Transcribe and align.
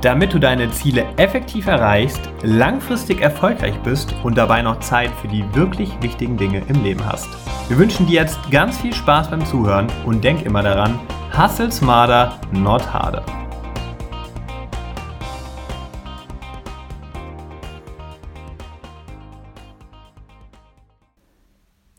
Damit 0.00 0.32
du 0.32 0.38
deine 0.38 0.70
Ziele 0.70 1.06
effektiv 1.16 1.66
erreichst, 1.66 2.20
langfristig 2.42 3.20
erfolgreich 3.20 3.74
bist 3.82 4.14
und 4.22 4.38
dabei 4.38 4.62
noch 4.62 4.78
Zeit 4.78 5.10
für 5.20 5.26
die 5.28 5.44
wirklich 5.54 5.90
wichtigen 6.00 6.36
Dinge 6.36 6.62
im 6.68 6.84
Leben 6.84 7.04
hast. 7.04 7.28
Wir 7.68 7.78
wünschen 7.78 8.06
dir 8.06 8.20
jetzt 8.20 8.38
ganz 8.50 8.78
viel 8.78 8.94
Spaß 8.94 9.30
beim 9.30 9.44
Zuhören 9.44 9.88
und 10.06 10.22
denk 10.22 10.42
immer 10.42 10.62
daran, 10.62 11.00
hustle 11.36 11.72
smarter, 11.72 12.38
not 12.52 12.92
harder. 12.92 13.24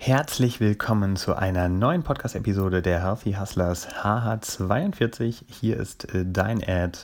Herzlich 0.09 0.59
willkommen 0.59 1.17
zu 1.17 1.35
einer 1.35 1.69
neuen 1.69 2.01
Podcast-Episode 2.01 2.81
der 2.81 3.03
Healthy 3.03 3.33
Hustlers 3.33 3.87
HH42. 3.89 5.43
Hier 5.47 5.77
ist 5.77 6.11
äh, 6.15 6.25
dein 6.25 6.67
Ad 6.67 6.97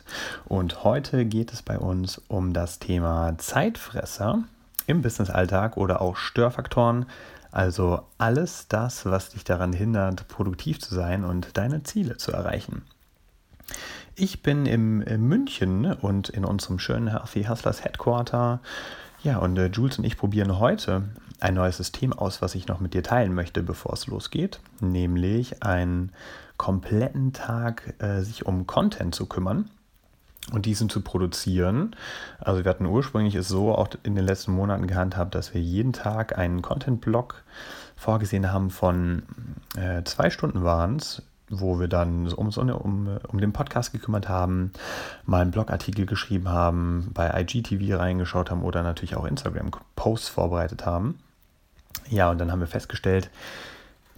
und 0.45 0.83
heute 0.83 1.25
geht 1.25 1.53
es 1.53 1.61
bei 1.61 1.77
uns 1.77 2.19
um 2.29 2.51
das 2.51 2.79
Thema 2.79 3.37
Zeitfresser 3.37 4.39
im 4.87 5.03
Businessalltag 5.03 5.77
oder 5.77 6.01
auch 6.01 6.17
Störfaktoren 6.17 7.05
also 7.51 8.01
alles 8.17 8.69
das, 8.69 9.05
was 9.05 9.29
dich 9.29 9.43
daran 9.43 9.71
hindert, 9.71 10.27
produktiv 10.27 10.79
zu 10.79 10.95
sein 10.95 11.25
und 11.25 11.55
deine 11.57 11.83
Ziele 11.83 12.17
zu 12.17 12.31
erreichen. 12.31 12.81
Ich 14.15 14.41
bin 14.41 14.65
im 14.65 14.97
München 15.27 15.93
und 15.93 16.29
in 16.29 16.43
unserem 16.43 16.79
schönen 16.79 17.09
Healthy 17.09 17.43
Hustlers 17.43 17.83
Headquarter. 17.83 18.61
Ja, 19.21 19.37
und 19.37 19.55
äh, 19.59 19.67
Jules 19.67 19.99
und 19.99 20.05
ich 20.05 20.17
probieren 20.17 20.57
heute 20.57 21.03
ein 21.39 21.53
neues 21.53 21.77
System 21.77 22.13
aus, 22.13 22.41
was 22.41 22.55
ich 22.55 22.67
noch 22.67 22.79
mit 22.79 22.93
dir 22.93 23.03
teilen 23.03 23.33
möchte, 23.33 23.63
bevor 23.63 23.93
es 23.93 24.07
losgeht. 24.07 24.59
Nämlich 24.79 25.63
einen 25.63 26.11
kompletten 26.57 27.33
Tag 27.33 27.95
äh, 28.01 28.21
sich 28.21 28.45
um 28.45 28.65
Content 28.65 29.13
zu 29.13 29.25
kümmern 29.25 29.69
und 30.51 30.65
diesen 30.65 30.89
zu 30.89 31.01
produzieren. 31.01 31.95
Also 32.39 32.63
wir 32.63 32.69
hatten 32.69 32.85
ursprünglich 32.85 33.35
es 33.35 33.47
so 33.47 33.73
auch 33.73 33.89
in 34.03 34.15
den 34.15 34.25
letzten 34.25 34.51
Monaten 34.51 34.87
gehandhabt, 34.87 35.35
dass 35.35 35.53
wir 35.53 35.61
jeden 35.61 35.93
Tag 35.93 36.37
einen 36.37 36.61
Content-Blog 36.61 37.43
vorgesehen 37.95 38.51
haben 38.51 38.69
von 38.69 39.23
äh, 39.75 40.03
zwei 40.03 40.29
Stunden 40.29 40.63
waren 40.63 40.97
es, 40.97 41.21
wo 41.49 41.79
wir 41.79 41.87
dann 41.87 42.31
um, 42.33 42.49
um, 42.49 43.19
um 43.27 43.39
den 43.39 43.53
Podcast 43.53 43.91
gekümmert 43.91 44.27
haben, 44.27 44.71
mal 45.25 45.41
einen 45.41 45.51
Blogartikel 45.51 46.05
geschrieben 46.05 46.49
haben, 46.49 47.11
bei 47.13 47.29
IGTV 47.41 47.99
reingeschaut 47.99 48.51
haben 48.51 48.63
oder 48.63 48.83
natürlich 48.83 49.15
auch 49.15 49.25
Instagram-Posts 49.25 50.29
vorbereitet 50.29 50.85
haben. 50.85 51.19
Ja, 52.09 52.29
und 52.29 52.39
dann 52.39 52.51
haben 52.51 52.59
wir 52.59 52.67
festgestellt, 52.67 53.29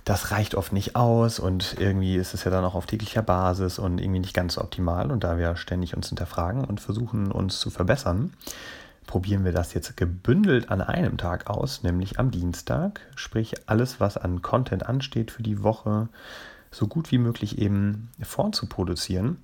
das 0.08 0.31
reicht 0.31 0.56
oft 0.56 0.72
nicht 0.72 0.95
aus 0.95 1.38
und 1.38 1.75
irgendwie 1.80 2.16
ist 2.16 2.34
es 2.34 2.45
ja 2.45 2.52
dann 2.52 2.64
auch 2.64 2.75
auf 2.75 2.86
täglicher 2.86 3.22
Basis 3.22 3.78
und 3.78 4.00
irgendwie 4.00 4.22
nicht 4.22 4.34
ganz 4.34 4.53
so 4.53 4.62
optimal. 4.62 5.12
Und 5.12 5.25
da 5.25 5.38
wir 5.38 5.58
ständig 5.58 5.97
uns 5.97 6.08
hinterfragen 6.08 6.64
und 6.64 6.80
versuchen 6.80 7.30
uns 7.30 7.59
zu 7.59 7.69
verbessern, 7.69 8.31
probieren 9.06 9.44
wir 9.44 9.52
das 9.52 9.73
jetzt 9.73 9.97
gebündelt 9.97 10.69
an 10.69 10.81
einem 10.81 11.17
Tag 11.17 11.50
aus, 11.50 11.84
nämlich 11.84 12.19
am 12.19 12.31
Dienstag. 12.31 13.02
Sprich, 13.16 13.56
alles, 13.66 14.00
was 14.00 14.16
an 14.16 14.41
Content 14.41 14.86
ansteht 14.86 15.30
für 15.30 15.44
die 15.44 15.62
Woche, 15.62 16.08
so 16.72 16.88
gut 16.88 17.12
wie 17.12 17.18
möglich 17.18 17.58
eben 17.58 18.10
vorzuproduzieren. 18.22 19.38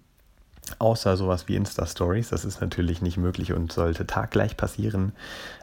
Außer 0.80 1.18
sowas 1.18 1.48
wie 1.48 1.56
Insta-Stories, 1.56 2.30
das 2.30 2.46
ist 2.46 2.62
natürlich 2.62 3.02
nicht 3.02 3.18
möglich 3.18 3.52
und 3.52 3.72
sollte 3.72 4.08
taggleich 4.08 4.56
passieren. 4.56 5.12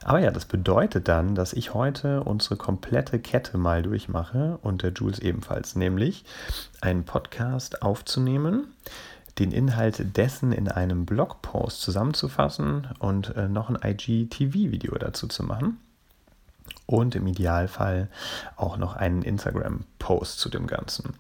Aber 0.03 0.19
ja, 0.19 0.31
das 0.31 0.45
bedeutet 0.45 1.09
dann, 1.09 1.34
dass 1.34 1.55
ich 1.55 1.73
heute 1.73 2.23
unsere 2.23 2.57
komplette 2.57 3.19
Kette 3.19 3.57
mal 3.57 3.83
durchmache 3.83 4.59
und 4.62 4.83
der 4.83 4.93
Jules 4.93 5.19
ebenfalls, 5.19 5.75
nämlich 5.75 6.25
einen 6.83 7.05
Podcast 7.05 7.83
aufzunehmen, 7.83 8.67
den 9.39 9.53
Inhalt 9.53 10.17
dessen 10.17 10.53
in 10.53 10.69
einem 10.69 11.07
Blogpost 11.07 11.81
zusammenzufassen 11.81 12.89
und 12.99 13.34
äh, 13.37 13.49
noch 13.49 13.71
ein 13.71 13.79
IGTV-Video 13.83 14.97
dazu 14.99 15.29
zu 15.29 15.43
machen. 15.45 15.79
Und 16.84 17.15
im 17.15 17.27
Idealfall 17.27 18.09
auch 18.57 18.77
noch 18.77 18.97
einen 18.97 19.23
Instagram-Post 19.23 20.39
zu 20.39 20.51
dem 20.51 20.67
Ganzen. 20.67 21.15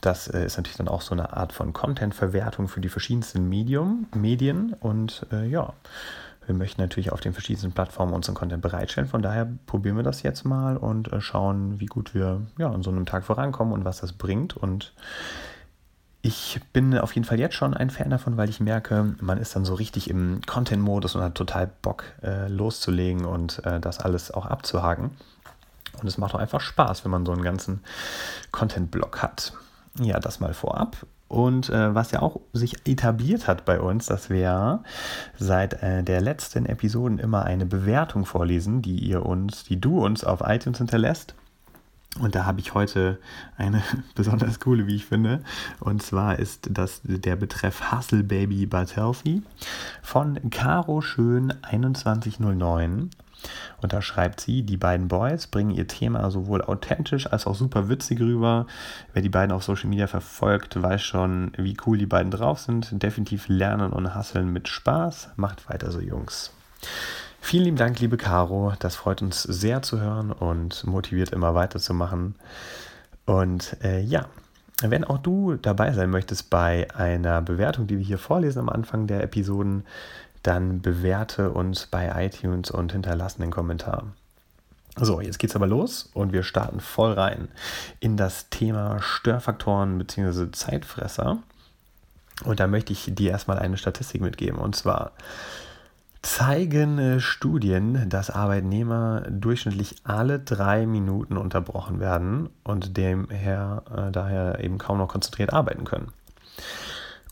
Das 0.00 0.28
äh, 0.28 0.44
ist 0.44 0.56
natürlich 0.56 0.76
dann 0.76 0.88
auch 0.88 1.02
so 1.02 1.12
eine 1.12 1.36
Art 1.36 1.52
von 1.52 1.72
Content-Verwertung 1.72 2.68
für 2.68 2.80
die 2.80 2.88
verschiedensten 2.88 3.48
Medium, 3.48 4.06
Medien. 4.14 4.74
Und 4.74 5.26
äh, 5.32 5.46
ja, 5.46 5.72
wir 6.46 6.54
möchten 6.54 6.80
natürlich 6.80 7.12
auf 7.12 7.20
den 7.20 7.32
verschiedensten 7.32 7.72
Plattformen 7.72 8.14
unseren 8.14 8.34
Content 8.34 8.62
bereitstellen. 8.62 9.08
Von 9.08 9.22
daher 9.22 9.48
probieren 9.66 9.96
wir 9.96 10.02
das 10.02 10.22
jetzt 10.22 10.44
mal 10.44 10.76
und 10.76 11.12
äh, 11.12 11.20
schauen, 11.20 11.80
wie 11.80 11.86
gut 11.86 12.14
wir 12.14 12.42
ja, 12.58 12.70
an 12.70 12.82
so 12.82 12.90
einem 12.90 13.06
Tag 13.06 13.24
vorankommen 13.24 13.74
und 13.74 13.84
was 13.84 14.00
das 14.00 14.12
bringt. 14.12 14.56
Und 14.56 14.92
ich 16.22 16.60
bin 16.72 16.96
auf 16.98 17.14
jeden 17.14 17.26
Fall 17.26 17.38
jetzt 17.38 17.54
schon 17.54 17.74
ein 17.74 17.90
Fan 17.90 18.10
davon, 18.10 18.36
weil 18.36 18.48
ich 18.48 18.60
merke, 18.60 19.14
man 19.20 19.38
ist 19.38 19.54
dann 19.56 19.64
so 19.64 19.74
richtig 19.74 20.10
im 20.10 20.40
Content-Modus 20.46 21.16
und 21.16 21.22
hat 21.22 21.34
total 21.34 21.70
Bock 21.82 22.04
äh, 22.22 22.48
loszulegen 22.48 23.24
und 23.24 23.64
äh, 23.64 23.78
das 23.80 24.00
alles 24.00 24.30
auch 24.30 24.46
abzuhaken. 24.46 25.10
Und 26.00 26.08
es 26.08 26.18
macht 26.18 26.34
auch 26.34 26.38
einfach 26.38 26.60
Spaß, 26.60 27.04
wenn 27.04 27.10
man 27.10 27.26
so 27.26 27.32
einen 27.32 27.42
ganzen 27.42 27.80
Content-Block 28.52 29.22
hat. 29.22 29.52
Ja, 30.00 30.20
das 30.20 30.40
mal 30.40 30.54
vorab. 30.54 30.96
Und 31.28 31.68
äh, 31.68 31.94
was 31.94 32.10
ja 32.10 32.22
auch 32.22 32.40
sich 32.54 32.86
etabliert 32.86 33.46
hat 33.46 33.66
bei 33.66 33.80
uns, 33.80 34.06
dass 34.06 34.30
wir 34.30 34.82
seit 35.38 35.82
äh, 35.82 36.02
der 36.02 36.22
letzten 36.22 36.64
Episoden 36.64 37.18
immer 37.18 37.44
eine 37.44 37.66
Bewertung 37.66 38.24
vorlesen, 38.24 38.80
die 38.80 38.96
ihr 38.96 39.26
uns, 39.26 39.64
die 39.64 39.78
du 39.78 40.02
uns 40.02 40.24
auf 40.24 40.40
iTunes 40.44 40.78
hinterlässt. 40.78 41.34
Und 42.18 42.34
da 42.34 42.46
habe 42.46 42.60
ich 42.60 42.74
heute 42.74 43.18
eine 43.58 43.82
besonders 44.14 44.58
coole, 44.58 44.86
wie 44.86 44.96
ich 44.96 45.04
finde. 45.04 45.42
Und 45.80 46.02
zwar 46.02 46.38
ist 46.38 46.68
das 46.70 47.02
der 47.04 47.36
Betreff 47.36 47.92
Hustle 47.92 48.24
Baby 48.24 48.64
But 48.64 48.96
Healthy 48.96 49.42
von 50.02 50.50
Caro 50.50 51.02
Schön 51.02 51.52
2109. 51.70 53.10
Und 53.80 53.92
da 53.92 54.02
schreibt 54.02 54.40
sie, 54.40 54.62
die 54.62 54.76
beiden 54.76 55.08
Boys 55.08 55.46
bringen 55.46 55.70
ihr 55.70 55.86
Thema 55.86 56.30
sowohl 56.30 56.62
authentisch 56.62 57.30
als 57.30 57.46
auch 57.46 57.54
super 57.54 57.88
witzig 57.88 58.20
rüber. 58.20 58.66
Wer 59.12 59.22
die 59.22 59.28
beiden 59.28 59.52
auf 59.52 59.62
Social 59.62 59.88
Media 59.88 60.06
verfolgt, 60.06 60.80
weiß 60.80 61.02
schon, 61.02 61.52
wie 61.56 61.76
cool 61.86 61.98
die 61.98 62.06
beiden 62.06 62.30
drauf 62.30 62.58
sind. 62.58 63.02
Definitiv 63.02 63.48
lernen 63.48 63.92
und 63.92 64.14
hasseln 64.14 64.52
mit 64.52 64.68
Spaß. 64.68 65.30
Macht 65.36 65.68
weiter 65.68 65.90
so, 65.90 66.00
Jungs. 66.00 66.52
Vielen 67.40 67.64
lieben 67.64 67.76
Dank, 67.76 68.00
liebe 68.00 68.16
Caro. 68.16 68.72
Das 68.80 68.96
freut 68.96 69.22
uns 69.22 69.42
sehr 69.42 69.82
zu 69.82 70.00
hören 70.00 70.32
und 70.32 70.84
motiviert 70.84 71.30
immer 71.30 71.54
weiterzumachen. 71.54 72.34
Und 73.24 73.76
äh, 73.82 74.00
ja, 74.00 74.26
wenn 74.82 75.04
auch 75.04 75.18
du 75.18 75.54
dabei 75.54 75.92
sein 75.92 76.10
möchtest 76.10 76.50
bei 76.50 76.86
einer 76.94 77.42
Bewertung, 77.42 77.86
die 77.86 77.98
wir 77.98 78.04
hier 78.04 78.18
vorlesen 78.18 78.60
am 78.60 78.68
Anfang 78.68 79.06
der 79.06 79.22
Episoden, 79.22 79.84
dann 80.48 80.80
bewerte 80.80 81.50
uns 81.50 81.86
bei 81.86 82.24
iTunes 82.24 82.70
und 82.70 82.92
hinterlasse 82.92 83.42
einen 83.42 83.50
Kommentar. 83.50 84.04
So, 84.96 85.20
jetzt 85.20 85.38
geht's 85.38 85.54
aber 85.54 85.66
los 85.66 86.08
und 86.14 86.32
wir 86.32 86.42
starten 86.42 86.80
voll 86.80 87.12
rein 87.12 87.48
in 88.00 88.16
das 88.16 88.48
Thema 88.48 89.00
Störfaktoren 89.00 89.98
bzw. 89.98 90.50
Zeitfresser. 90.52 91.38
Und 92.44 92.60
da 92.60 92.66
möchte 92.66 92.94
ich 92.94 93.14
dir 93.14 93.32
erstmal 93.32 93.58
eine 93.58 93.76
Statistik 93.76 94.22
mitgeben. 94.22 94.58
Und 94.58 94.74
zwar 94.74 95.12
zeigen 96.22 97.20
Studien, 97.20 98.08
dass 98.08 98.30
Arbeitnehmer 98.30 99.24
durchschnittlich 99.28 99.96
alle 100.04 100.38
drei 100.38 100.86
Minuten 100.86 101.36
unterbrochen 101.36 102.00
werden 102.00 102.48
und 102.64 102.96
demher 102.96 103.82
äh, 103.94 104.10
daher 104.10 104.64
eben 104.64 104.78
kaum 104.78 104.96
noch 104.96 105.08
konzentriert 105.08 105.52
arbeiten 105.52 105.84
können. 105.84 106.10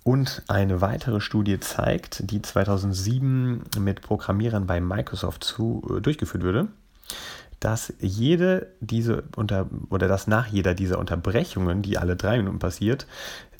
Und 0.06 0.44
eine 0.46 0.80
weitere 0.80 1.20
Studie 1.20 1.58
zeigt, 1.58 2.30
die 2.30 2.40
2007 2.40 3.64
mit 3.80 4.02
Programmierern 4.02 4.64
bei 4.64 4.80
Microsoft 4.80 5.42
zu, 5.42 5.82
äh, 5.90 6.00
durchgeführt 6.00 6.44
wurde, 6.44 6.68
dass 7.58 7.92
jede 7.98 8.68
diese 8.78 9.24
unter 9.34 9.66
oder 9.90 10.06
dass 10.06 10.28
nach 10.28 10.46
jeder 10.46 10.74
dieser 10.74 11.00
Unterbrechungen, 11.00 11.82
die 11.82 11.98
alle 11.98 12.14
drei 12.14 12.36
Minuten 12.36 12.60
passiert, 12.60 13.08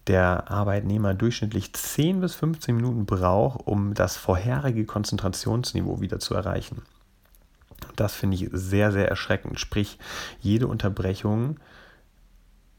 der 0.06 0.48
Arbeitnehmer 0.48 1.14
durchschnittlich 1.14 1.72
10 1.72 2.20
bis 2.20 2.36
15 2.36 2.76
Minuten 2.76 3.06
braucht, 3.06 3.66
um 3.66 3.94
das 3.94 4.16
vorherige 4.16 4.84
Konzentrationsniveau 4.84 6.00
wieder 6.00 6.20
zu 6.20 6.34
erreichen. 6.34 6.82
Das 7.96 8.14
finde 8.14 8.36
ich 8.36 8.50
sehr, 8.52 8.92
sehr 8.92 9.08
erschreckend. 9.08 9.58
Sprich, 9.58 9.98
jede 10.40 10.68
Unterbrechung 10.68 11.56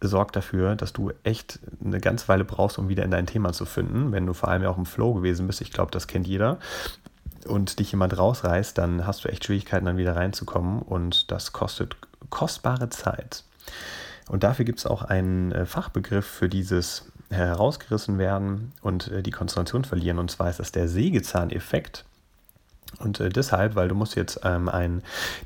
sorgt 0.01 0.35
dafür, 0.35 0.75
dass 0.75 0.93
du 0.93 1.11
echt 1.23 1.59
eine 1.83 1.99
ganze 1.99 2.27
Weile 2.27 2.45
brauchst, 2.45 2.77
um 2.77 2.89
wieder 2.89 3.03
in 3.03 3.11
dein 3.11 3.25
Thema 3.25 3.53
zu 3.53 3.65
finden. 3.65 4.11
Wenn 4.11 4.25
du 4.25 4.33
vor 4.33 4.49
allem 4.49 4.63
ja 4.63 4.69
auch 4.69 4.77
im 4.77 4.85
Flow 4.85 5.13
gewesen 5.13 5.47
bist, 5.47 5.61
ich 5.61 5.71
glaube, 5.71 5.91
das 5.91 6.07
kennt 6.07 6.27
jeder, 6.27 6.59
und 7.47 7.79
dich 7.79 7.91
jemand 7.91 8.17
rausreißt, 8.17 8.77
dann 8.77 9.07
hast 9.07 9.23
du 9.23 9.29
echt 9.29 9.45
Schwierigkeiten, 9.45 9.85
dann 9.85 9.97
wieder 9.97 10.15
reinzukommen 10.15 10.81
und 10.81 11.31
das 11.31 11.53
kostet 11.53 11.95
kostbare 12.29 12.89
Zeit. 12.89 13.43
Und 14.27 14.43
dafür 14.43 14.65
gibt 14.65 14.79
es 14.79 14.85
auch 14.85 15.03
einen 15.03 15.51
äh, 15.51 15.65
Fachbegriff 15.65 16.25
für 16.25 16.49
dieses 16.49 17.05
herausgerissen 17.29 18.17
werden 18.17 18.73
und 18.81 19.09
äh, 19.09 19.23
die 19.23 19.31
Konzentration 19.31 19.85
verlieren. 19.85 20.19
Und 20.19 20.31
zwar 20.31 20.49
ist 20.49 20.59
das 20.59 20.71
der 20.71 20.87
Sägezahneffekt. 20.87 22.05
Und 22.99 23.19
äh, 23.19 23.29
deshalb, 23.29 23.75
weil 23.75 23.87
du 23.87 23.95
musst 23.95 24.15
jetzt 24.15 24.41
ähm, 24.43 24.69
ein 24.69 25.01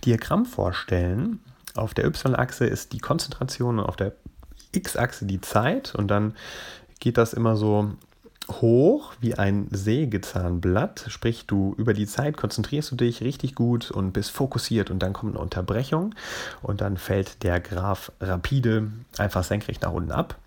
Diagramm 0.05 0.45
vorstellen. 0.45 1.39
Auf 1.75 1.93
der 1.93 2.05
Y-Achse 2.05 2.65
ist 2.65 2.93
die 2.93 2.99
Konzentration 2.99 3.79
und 3.79 3.85
auf 3.85 3.95
der 3.95 4.13
X-Achse 4.71 5.25
die 5.25 5.41
Zeit. 5.41 5.95
Und 5.95 6.07
dann 6.09 6.35
geht 6.99 7.17
das 7.17 7.33
immer 7.33 7.55
so 7.57 7.91
hoch 8.49 9.13
wie 9.19 9.35
ein 9.35 9.67
Sägezahnblatt, 9.71 11.05
sprich 11.07 11.45
du 11.45 11.75
über 11.77 11.93
die 11.93 12.07
Zeit 12.07 12.37
konzentrierst 12.37 12.91
du 12.91 12.95
dich 12.95 13.21
richtig 13.21 13.55
gut 13.55 13.91
und 13.91 14.11
bist 14.11 14.31
fokussiert 14.31 14.89
und 14.91 14.99
dann 14.99 15.13
kommt 15.13 15.35
eine 15.35 15.41
Unterbrechung 15.41 16.15
und 16.61 16.81
dann 16.81 16.97
fällt 16.97 17.43
der 17.43 17.59
Graph 17.59 18.11
rapide 18.19 18.91
einfach 19.17 19.43
senkrecht 19.43 19.83
nach 19.83 19.93
unten 19.93 20.11
ab. 20.11 20.37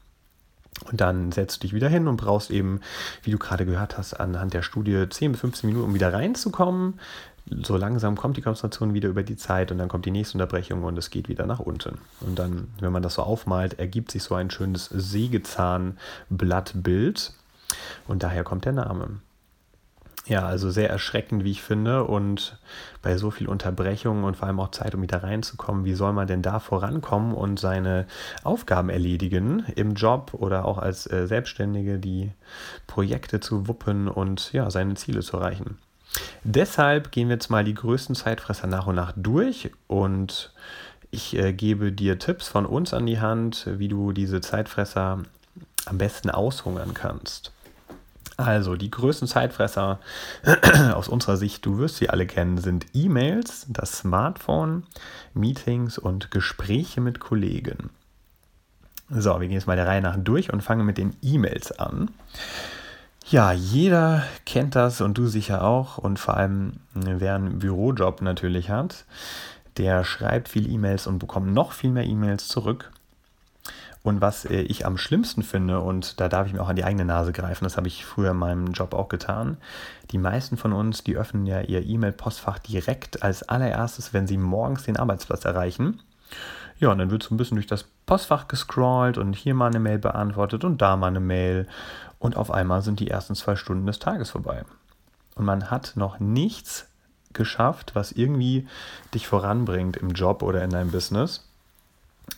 Und 0.90 1.00
dann 1.00 1.30
setzt 1.30 1.58
du 1.58 1.60
dich 1.60 1.72
wieder 1.72 1.88
hin 1.88 2.08
und 2.08 2.16
brauchst 2.16 2.50
eben, 2.50 2.80
wie 3.22 3.30
du 3.30 3.38
gerade 3.38 3.64
gehört 3.64 3.96
hast, 3.96 4.14
anhand 4.14 4.54
der 4.54 4.62
Studie 4.62 5.06
10 5.08 5.32
bis 5.32 5.40
15 5.40 5.68
Minuten, 5.68 5.86
um 5.86 5.94
wieder 5.94 6.12
reinzukommen. 6.12 6.98
So 7.46 7.76
langsam 7.76 8.16
kommt 8.16 8.38
die 8.38 8.42
Konzentration 8.42 8.94
wieder 8.94 9.10
über 9.10 9.22
die 9.22 9.36
Zeit 9.36 9.70
und 9.70 9.76
dann 9.78 9.88
kommt 9.88 10.06
die 10.06 10.10
nächste 10.10 10.38
Unterbrechung 10.38 10.82
und 10.82 10.96
es 10.96 11.10
geht 11.10 11.28
wieder 11.28 11.44
nach 11.46 11.60
unten. 11.60 11.98
Und 12.20 12.38
dann, 12.38 12.68
wenn 12.80 12.92
man 12.92 13.02
das 13.02 13.14
so 13.14 13.22
aufmalt, 13.22 13.78
ergibt 13.78 14.12
sich 14.12 14.22
so 14.22 14.34
ein 14.34 14.50
schönes 14.50 14.86
Sägezahnblattbild. 14.86 17.34
Und 18.08 18.22
daher 18.22 18.44
kommt 18.44 18.64
der 18.64 18.72
Name. 18.72 19.20
Ja, 20.26 20.46
also 20.46 20.70
sehr 20.70 20.88
erschreckend, 20.88 21.44
wie 21.44 21.50
ich 21.50 21.60
finde. 21.60 22.04
Und 22.04 22.58
bei 23.02 23.18
so 23.18 23.30
viel 23.30 23.46
Unterbrechung 23.46 24.24
und 24.24 24.38
vor 24.38 24.48
allem 24.48 24.58
auch 24.58 24.70
Zeit, 24.70 24.94
um 24.94 25.02
wieder 25.02 25.22
reinzukommen, 25.22 25.84
wie 25.84 25.92
soll 25.92 26.14
man 26.14 26.26
denn 26.26 26.40
da 26.40 26.60
vorankommen 26.60 27.34
und 27.34 27.60
seine 27.60 28.06
Aufgaben 28.42 28.88
erledigen 28.88 29.66
im 29.76 29.92
Job 29.94 30.32
oder 30.32 30.64
auch 30.64 30.78
als 30.78 31.10
äh, 31.12 31.26
Selbstständige, 31.26 31.98
die 31.98 32.32
Projekte 32.86 33.40
zu 33.40 33.68
wuppen 33.68 34.08
und 34.08 34.50
ja, 34.54 34.70
seine 34.70 34.94
Ziele 34.94 35.20
zu 35.20 35.36
erreichen? 35.36 35.76
Deshalb 36.42 37.10
gehen 37.10 37.28
wir 37.28 37.36
jetzt 37.36 37.50
mal 37.50 37.64
die 37.64 37.74
größten 37.74 38.14
Zeitfresser 38.14 38.66
nach 38.66 38.86
und 38.86 38.94
nach 38.96 39.12
durch 39.16 39.70
und 39.86 40.52
ich 41.10 41.36
äh, 41.36 41.52
gebe 41.52 41.92
dir 41.92 42.18
Tipps 42.18 42.48
von 42.48 42.66
uns 42.66 42.92
an 42.92 43.06
die 43.06 43.20
Hand, 43.20 43.68
wie 43.70 43.88
du 43.88 44.12
diese 44.12 44.40
Zeitfresser 44.40 45.20
am 45.86 45.98
besten 45.98 46.30
aushungern 46.30 46.92
kannst. 46.92 47.52
Also 48.36 48.74
die 48.74 48.90
größten 48.90 49.28
Zeitfresser 49.28 50.00
aus 50.94 51.08
unserer 51.08 51.36
Sicht, 51.36 51.64
du 51.64 51.78
wirst 51.78 51.96
sie 51.96 52.10
alle 52.10 52.26
kennen, 52.26 52.58
sind 52.58 52.86
E-Mails, 52.92 53.66
das 53.68 53.98
Smartphone, 53.98 54.84
Meetings 55.34 55.98
und 55.98 56.30
Gespräche 56.32 57.00
mit 57.00 57.20
Kollegen. 57.20 57.90
So, 59.08 59.40
wir 59.40 59.46
gehen 59.46 59.52
jetzt 59.52 59.66
mal 59.66 59.76
der 59.76 59.86
Reihe 59.86 60.02
nach 60.02 60.16
durch 60.18 60.52
und 60.52 60.62
fangen 60.62 60.84
mit 60.84 60.98
den 60.98 61.14
E-Mails 61.22 61.78
an. 61.78 62.10
Ja, 63.26 63.52
jeder 63.52 64.22
kennt 64.44 64.76
das 64.76 65.00
und 65.00 65.16
du 65.16 65.26
sicher 65.26 65.64
auch 65.64 65.96
und 65.96 66.18
vor 66.18 66.36
allem 66.36 66.74
wer 66.92 67.36
einen 67.36 67.58
Bürojob 67.58 68.20
natürlich 68.20 68.68
hat, 68.68 69.06
der 69.78 70.04
schreibt 70.04 70.48
viel 70.48 70.70
E-Mails 70.70 71.06
und 71.06 71.18
bekommt 71.18 71.52
noch 71.52 71.72
viel 71.72 71.90
mehr 71.90 72.04
E-Mails 72.04 72.48
zurück. 72.48 72.92
Und 74.02 74.20
was 74.20 74.44
äh, 74.44 74.60
ich 74.60 74.84
am 74.84 74.98
schlimmsten 74.98 75.42
finde, 75.42 75.80
und 75.80 76.20
da 76.20 76.28
darf 76.28 76.46
ich 76.46 76.52
mir 76.52 76.60
auch 76.60 76.68
an 76.68 76.76
die 76.76 76.84
eigene 76.84 77.06
Nase 77.06 77.32
greifen, 77.32 77.64
das 77.64 77.78
habe 77.78 77.88
ich 77.88 78.04
früher 78.04 78.32
in 78.32 78.36
meinem 78.36 78.72
Job 78.72 78.92
auch 78.92 79.08
getan. 79.08 79.56
Die 80.10 80.18
meisten 80.18 80.58
von 80.58 80.74
uns, 80.74 81.02
die 81.02 81.16
öffnen 81.16 81.46
ja 81.46 81.62
ihr 81.62 81.82
E-Mail-Postfach 81.86 82.58
direkt 82.58 83.22
als 83.22 83.42
allererstes, 83.42 84.12
wenn 84.12 84.26
sie 84.26 84.36
morgens 84.36 84.82
den 84.82 84.98
Arbeitsplatz 84.98 85.46
erreichen. 85.46 86.02
Ja, 86.78 86.90
und 86.90 86.98
dann 86.98 87.10
wird 87.10 87.22
so 87.22 87.34
ein 87.34 87.38
bisschen 87.38 87.56
durch 87.56 87.66
das 87.66 87.84
Postfach 88.04 88.48
gescrollt 88.48 89.16
und 89.16 89.34
hier 89.34 89.54
mal 89.54 89.68
eine 89.68 89.80
Mail 89.80 89.98
beantwortet 89.98 90.64
und 90.64 90.82
da 90.82 90.96
mal 90.96 91.06
eine 91.06 91.20
Mail. 91.20 91.66
Und 92.24 92.38
auf 92.38 92.50
einmal 92.50 92.80
sind 92.80 93.00
die 93.00 93.10
ersten 93.10 93.34
zwei 93.34 93.54
Stunden 93.54 93.84
des 93.84 93.98
Tages 93.98 94.30
vorbei. 94.30 94.62
Und 95.34 95.44
man 95.44 95.70
hat 95.70 95.92
noch 95.94 96.20
nichts 96.20 96.88
geschafft, 97.34 97.90
was 97.94 98.12
irgendwie 98.12 98.66
dich 99.12 99.26
voranbringt 99.26 99.98
im 99.98 100.08
Job 100.08 100.42
oder 100.42 100.64
in 100.64 100.70
deinem 100.70 100.90
Business. 100.90 101.46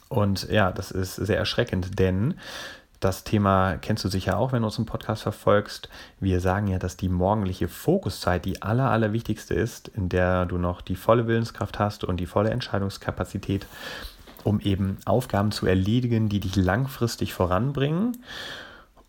Und 0.09 0.49
ja, 0.51 0.73
das 0.73 0.91
ist 0.91 1.15
sehr 1.15 1.39
erschreckend, 1.39 2.01
denn 2.01 2.35
das 2.99 3.23
Thema 3.23 3.77
kennst 3.77 4.05
du 4.05 4.09
sicher 4.09 4.39
auch, 4.39 4.51
wenn 4.51 4.63
du 4.63 4.67
unseren 4.67 4.87
Podcast 4.87 5.23
verfolgst. 5.23 5.89
Wir 6.19 6.41
sagen 6.41 6.67
ja, 6.67 6.81
dass 6.81 6.97
die 6.97 7.09
morgendliche 7.09 7.69
Fokuszeit 7.69 8.45
die 8.45 8.63
aller, 8.63 8.91
allerwichtigste 8.91 9.55
ist, 9.55 9.87
in 9.87 10.09
der 10.09 10.47
du 10.47 10.59
noch 10.59 10.81
die 10.81 10.97
volle 10.97 11.29
Willenskraft 11.29 11.79
hast 11.79 12.03
und 12.03 12.17
die 12.17 12.27
volle 12.27 12.51
Entscheidungskapazität, 12.51 13.69
um 14.43 14.59
eben 14.59 14.99
Aufgaben 15.05 15.53
zu 15.53 15.65
erledigen, 15.65 16.29
die 16.29 16.41
dich 16.41 16.57
langfristig 16.57 17.35
voranbringen 17.35 18.17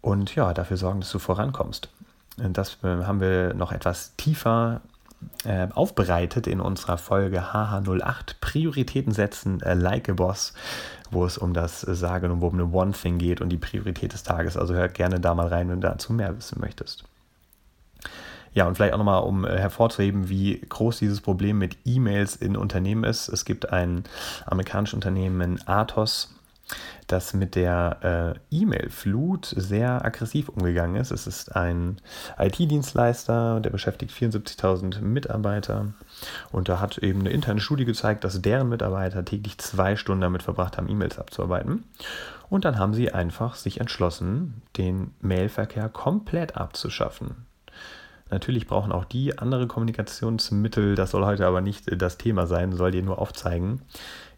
und 0.07 0.35
ja, 0.35 0.53
dafür 0.53 0.77
sorgen, 0.77 1.01
dass 1.01 1.11
du 1.11 1.19
vorankommst. 1.19 1.89
Das 2.37 2.77
äh, 2.83 3.03
haben 3.03 3.19
wir 3.19 3.53
noch 3.53 3.71
etwas 3.71 4.15
tiefer 4.15 4.81
äh, 5.43 5.67
aufbereitet 5.73 6.47
in 6.47 6.61
unserer 6.61 6.97
Folge 6.97 7.51
HH08 7.51 8.35
Prioritäten 8.39 9.11
setzen, 9.11 9.61
äh, 9.61 9.73
like 9.73 10.07
a 10.09 10.13
Boss, 10.13 10.53
wo 11.11 11.25
es 11.25 11.37
um 11.37 11.53
das 11.53 11.81
Sagen 11.81 12.31
und 12.31 12.41
um 12.41 12.73
One 12.73 12.91
Thing 12.93 13.17
geht 13.17 13.41
und 13.41 13.49
die 13.49 13.57
Priorität 13.57 14.13
des 14.13 14.23
Tages. 14.23 14.55
Also 14.55 14.73
hör 14.75 14.87
gerne 14.87 15.19
da 15.19 15.33
mal 15.33 15.47
rein, 15.47 15.69
wenn 15.69 15.81
du 15.81 15.87
dazu 15.87 16.13
mehr 16.13 16.37
wissen 16.37 16.59
möchtest. 16.61 17.03
Ja, 18.53 18.67
und 18.67 18.75
vielleicht 18.75 18.93
auch 18.93 18.99
nochmal, 18.99 19.23
um 19.23 19.45
äh, 19.45 19.57
hervorzuheben, 19.57 20.29
wie 20.29 20.61
groß 20.61 20.99
dieses 20.99 21.21
Problem 21.21 21.57
mit 21.57 21.77
E-Mails 21.85 22.35
in 22.35 22.55
Unternehmen 22.55 23.03
ist. 23.03 23.27
Es 23.27 23.45
gibt 23.45 23.73
ein 23.73 24.03
amerikanisches 24.45 24.95
Unternehmen, 24.95 25.59
Athos, 25.67 26.33
das 27.07 27.33
mit 27.33 27.55
der 27.55 28.35
äh, 28.51 28.55
E-Mail-Flut 28.55 29.53
sehr 29.55 30.03
aggressiv 30.03 30.49
umgegangen 30.49 30.97
ist. 30.97 31.11
Es 31.11 31.27
ist 31.27 31.55
ein 31.55 31.97
IT-Dienstleister, 32.37 33.59
der 33.59 33.69
beschäftigt 33.69 34.11
74.000 34.13 35.01
Mitarbeiter 35.01 35.93
und 36.51 36.69
da 36.69 36.79
hat 36.79 36.97
eben 36.97 37.21
eine 37.21 37.29
interne 37.29 37.61
Studie 37.61 37.85
gezeigt, 37.85 38.23
dass 38.23 38.41
deren 38.41 38.69
Mitarbeiter 38.69 39.23
täglich 39.23 39.57
zwei 39.57 39.95
Stunden 39.95 40.21
damit 40.21 40.43
verbracht 40.43 40.77
haben, 40.77 40.89
E-Mails 40.89 41.19
abzuarbeiten. 41.19 41.83
Und 42.49 42.65
dann 42.65 42.79
haben 42.79 42.93
sie 42.93 43.11
einfach 43.11 43.55
sich 43.55 43.79
entschlossen, 43.79 44.61
den 44.77 45.13
Mailverkehr 45.21 45.89
komplett 45.89 46.55
abzuschaffen. 46.55 47.47
Natürlich 48.29 48.67
brauchen 48.67 48.91
auch 48.91 49.05
die 49.05 49.37
andere 49.39 49.67
Kommunikationsmittel, 49.67 50.95
das 50.95 51.11
soll 51.11 51.25
heute 51.25 51.47
aber 51.47 51.61
nicht 51.61 52.01
das 52.01 52.17
Thema 52.17 52.45
sein, 52.45 52.73
soll 52.73 52.91
dir 52.91 53.03
nur 53.03 53.19
aufzeigen, 53.19 53.81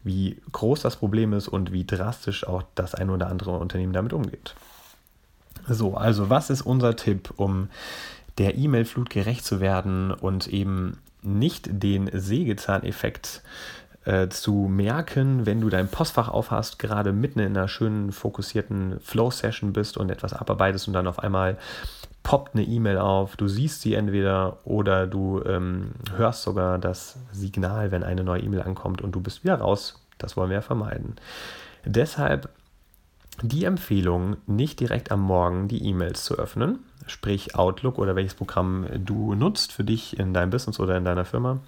wie 0.03 0.41
groß 0.51 0.81
das 0.81 0.95
Problem 0.95 1.33
ist 1.33 1.47
und 1.47 1.71
wie 1.71 1.85
drastisch 1.85 2.47
auch 2.47 2.63
das 2.75 2.95
ein 2.95 3.09
oder 3.09 3.27
andere 3.27 3.51
Unternehmen 3.51 3.93
damit 3.93 4.13
umgeht. 4.13 4.55
So, 5.67 5.95
also 5.95 6.29
was 6.29 6.49
ist 6.49 6.61
unser 6.61 6.95
Tipp, 6.95 7.33
um 7.35 7.69
der 8.37 8.57
E-Mail-Flut 8.57 9.09
gerecht 9.09 9.45
zu 9.45 9.59
werden 9.59 10.11
und 10.11 10.47
eben 10.47 10.97
nicht 11.21 11.69
den 11.71 12.09
Sägezahneffekt 12.13 13.43
äh, 14.05 14.29
zu 14.29 14.53
merken, 14.53 15.45
wenn 15.45 15.59
du 15.59 15.69
dein 15.69 15.89
Postfach 15.89 16.29
aufhast, 16.29 16.79
gerade 16.79 17.11
mitten 17.11 17.39
in 17.39 17.57
einer 17.57 17.67
schönen 17.67 18.11
fokussierten 18.11 18.99
Flow-Session 19.01 19.73
bist 19.73 19.97
und 19.97 20.09
etwas 20.09 20.33
abarbeitest 20.33 20.87
und 20.87 20.93
dann 20.93 21.07
auf 21.07 21.19
einmal 21.19 21.57
poppt 22.23 22.55
eine 22.55 22.63
E-Mail 22.63 22.97
auf, 22.97 23.37
du 23.37 23.47
siehst 23.47 23.81
sie 23.81 23.93
entweder 23.93 24.57
oder 24.65 25.07
du 25.07 25.41
ähm, 25.45 25.91
hörst 26.15 26.43
sogar 26.43 26.77
das 26.77 27.17
Signal, 27.31 27.91
wenn 27.91 28.03
eine 28.03 28.23
neue 28.23 28.41
E-Mail 28.41 28.61
ankommt 28.61 29.01
und 29.01 29.13
du 29.13 29.21
bist 29.21 29.43
wieder 29.43 29.55
raus. 29.55 30.01
Das 30.17 30.35
wollen 30.35 30.49
wir 30.49 30.55
ja 30.55 30.61
vermeiden. 30.61 31.15
Deshalb 31.85 32.49
die 33.41 33.63
Empfehlung, 33.63 34.37
nicht 34.47 34.79
direkt 34.79 35.11
am 35.11 35.21
Morgen 35.21 35.67
die 35.67 35.83
E-Mails 35.85 36.25
zu 36.25 36.35
öffnen, 36.35 36.79
sprich 37.07 37.55
Outlook 37.55 37.97
oder 37.97 38.15
welches 38.15 38.35
Programm 38.35 38.85
du 38.93 39.33
nutzt 39.33 39.71
für 39.71 39.83
dich 39.83 40.19
in 40.19 40.33
deinem 40.33 40.49
Business 40.49 40.79
oder 40.79 40.97
in 40.97 41.05
deiner 41.05 41.25
Firma. 41.25 41.59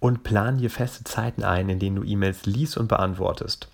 Und 0.00 0.22
plan 0.22 0.58
dir 0.58 0.70
feste 0.70 1.02
Zeiten 1.02 1.42
ein, 1.42 1.68
in 1.68 1.80
denen 1.80 1.96
du 1.96 2.04
E-Mails 2.04 2.46
liest 2.46 2.78
und 2.78 2.86
beantwortest. 2.86 3.68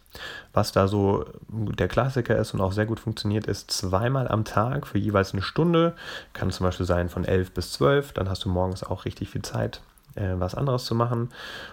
Was 0.52 0.73
da 0.73 0.88
so 0.88 1.25
der 1.49 1.88
Klassiker 1.88 2.37
ist 2.37 2.54
und 2.54 2.61
auch 2.61 2.73
sehr 2.73 2.87
gut 2.87 3.00
funktioniert, 3.00 3.47
ist 3.47 3.71
zweimal 3.71 4.28
am 4.28 4.44
Tag 4.44 4.87
für 4.87 4.99
jeweils 4.99 5.33
eine 5.33 5.42
Stunde. 5.42 5.94
Kann 6.33 6.50
zum 6.50 6.64
Beispiel 6.64 6.87
sein 6.87 7.09
von 7.09 7.25
11 7.25 7.52
bis 7.52 7.73
12. 7.73 8.12
Dann 8.12 8.28
hast 8.28 8.44
du 8.44 8.49
morgens 8.49 8.85
auch 8.85 9.04
richtig 9.04 9.30
viel 9.30 9.42
Zeit, 9.42 9.80
äh, 10.14 10.35
was 10.35 10.54
anderes 10.54 10.85
zu 10.85 10.94
machen. 10.94 11.30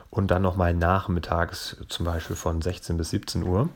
Und 0.09 0.31
dann 0.31 0.41
nochmal 0.41 0.73
nachmittags, 0.73 1.77
zum 1.87 2.05
Beispiel 2.05 2.35
von 2.35 2.61
16 2.61 2.97
bis 2.97 3.11
17 3.11 3.43
Uhr. 3.43 3.69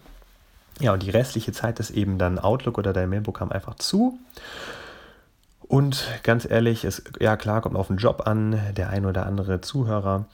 Ja, 0.79 0.93
und 0.93 1.03
die 1.03 1.09
restliche 1.09 1.53
Zeit 1.53 1.79
ist 1.79 1.91
eben 1.91 2.17
dann 2.17 2.39
Outlook 2.39 2.77
oder 2.77 2.91
dein 2.91 3.09
Mailprogramm 3.09 3.51
einfach 3.51 3.75
zu. 3.75 4.19
Und 5.67 6.07
ganz 6.23 6.45
ehrlich, 6.49 6.83
es, 6.83 7.03
ja 7.19 7.37
klar, 7.37 7.61
kommt 7.61 7.75
auf 7.75 7.87
den 7.87 7.97
Job 7.97 8.23
an, 8.27 8.59
der 8.75 8.89
ein 8.89 9.05
oder 9.05 9.25
andere 9.25 9.61
Zuhörer 9.61 10.25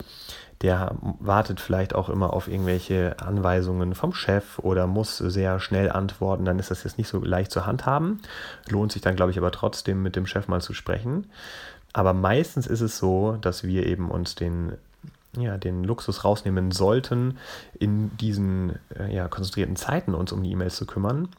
der 0.62 0.96
wartet 1.20 1.60
vielleicht 1.60 1.96
auch 1.96 2.10
immer 2.10 2.34
auf 2.34 2.48
irgendwelche 2.48 3.16
Anweisungen 3.20 3.96
vom 3.96 4.14
Chef 4.14 4.60
oder 4.60 4.86
muss 4.88 5.18
sehr 5.18 5.60
schnell 5.60 5.92
antworten, 5.92 6.46
dann 6.46 6.60
ist 6.60 6.72
das 6.72 6.84
jetzt 6.84 6.98
nicht 6.98 7.08
so 7.08 7.20
leicht 7.24 7.52
zu 7.52 7.66
handhaben. 7.66 8.22
Lohnt 8.70 8.92
sich 8.92 9.02
dann, 9.02 9.16
glaube 9.16 9.32
ich, 9.32 9.38
aber 9.38 9.52
trotzdem 9.52 10.04
mit 10.04 10.16
dem 10.16 10.28
Chef 10.28 10.48
mal 10.48 10.62
zu 10.62 10.74
sprechen. 10.74 11.30
Aber 11.94 12.14
meistens 12.14 12.68
ist 12.68 12.82
es 12.82 12.98
so, 12.98 13.38
dass 13.42 13.64
wir 13.64 13.86
eben 13.86 14.10
uns 14.10 14.36
den 14.36 14.74
ja, 15.38 15.58
den 15.58 15.86
Luxus 15.86 16.26
rausnehmen 16.26 16.72
sollten, 16.72 17.38
in 17.80 18.16
diesen 18.18 18.78
äh, 18.98 19.14
ja, 19.14 19.30
konzentrierten 19.30 19.78
Zeiten 19.78 20.14
uns 20.14 20.34
um 20.34 20.44
die 20.44 20.52
E-Mails 20.52 20.76
zu 20.76 20.86
kümmern. 20.86 21.30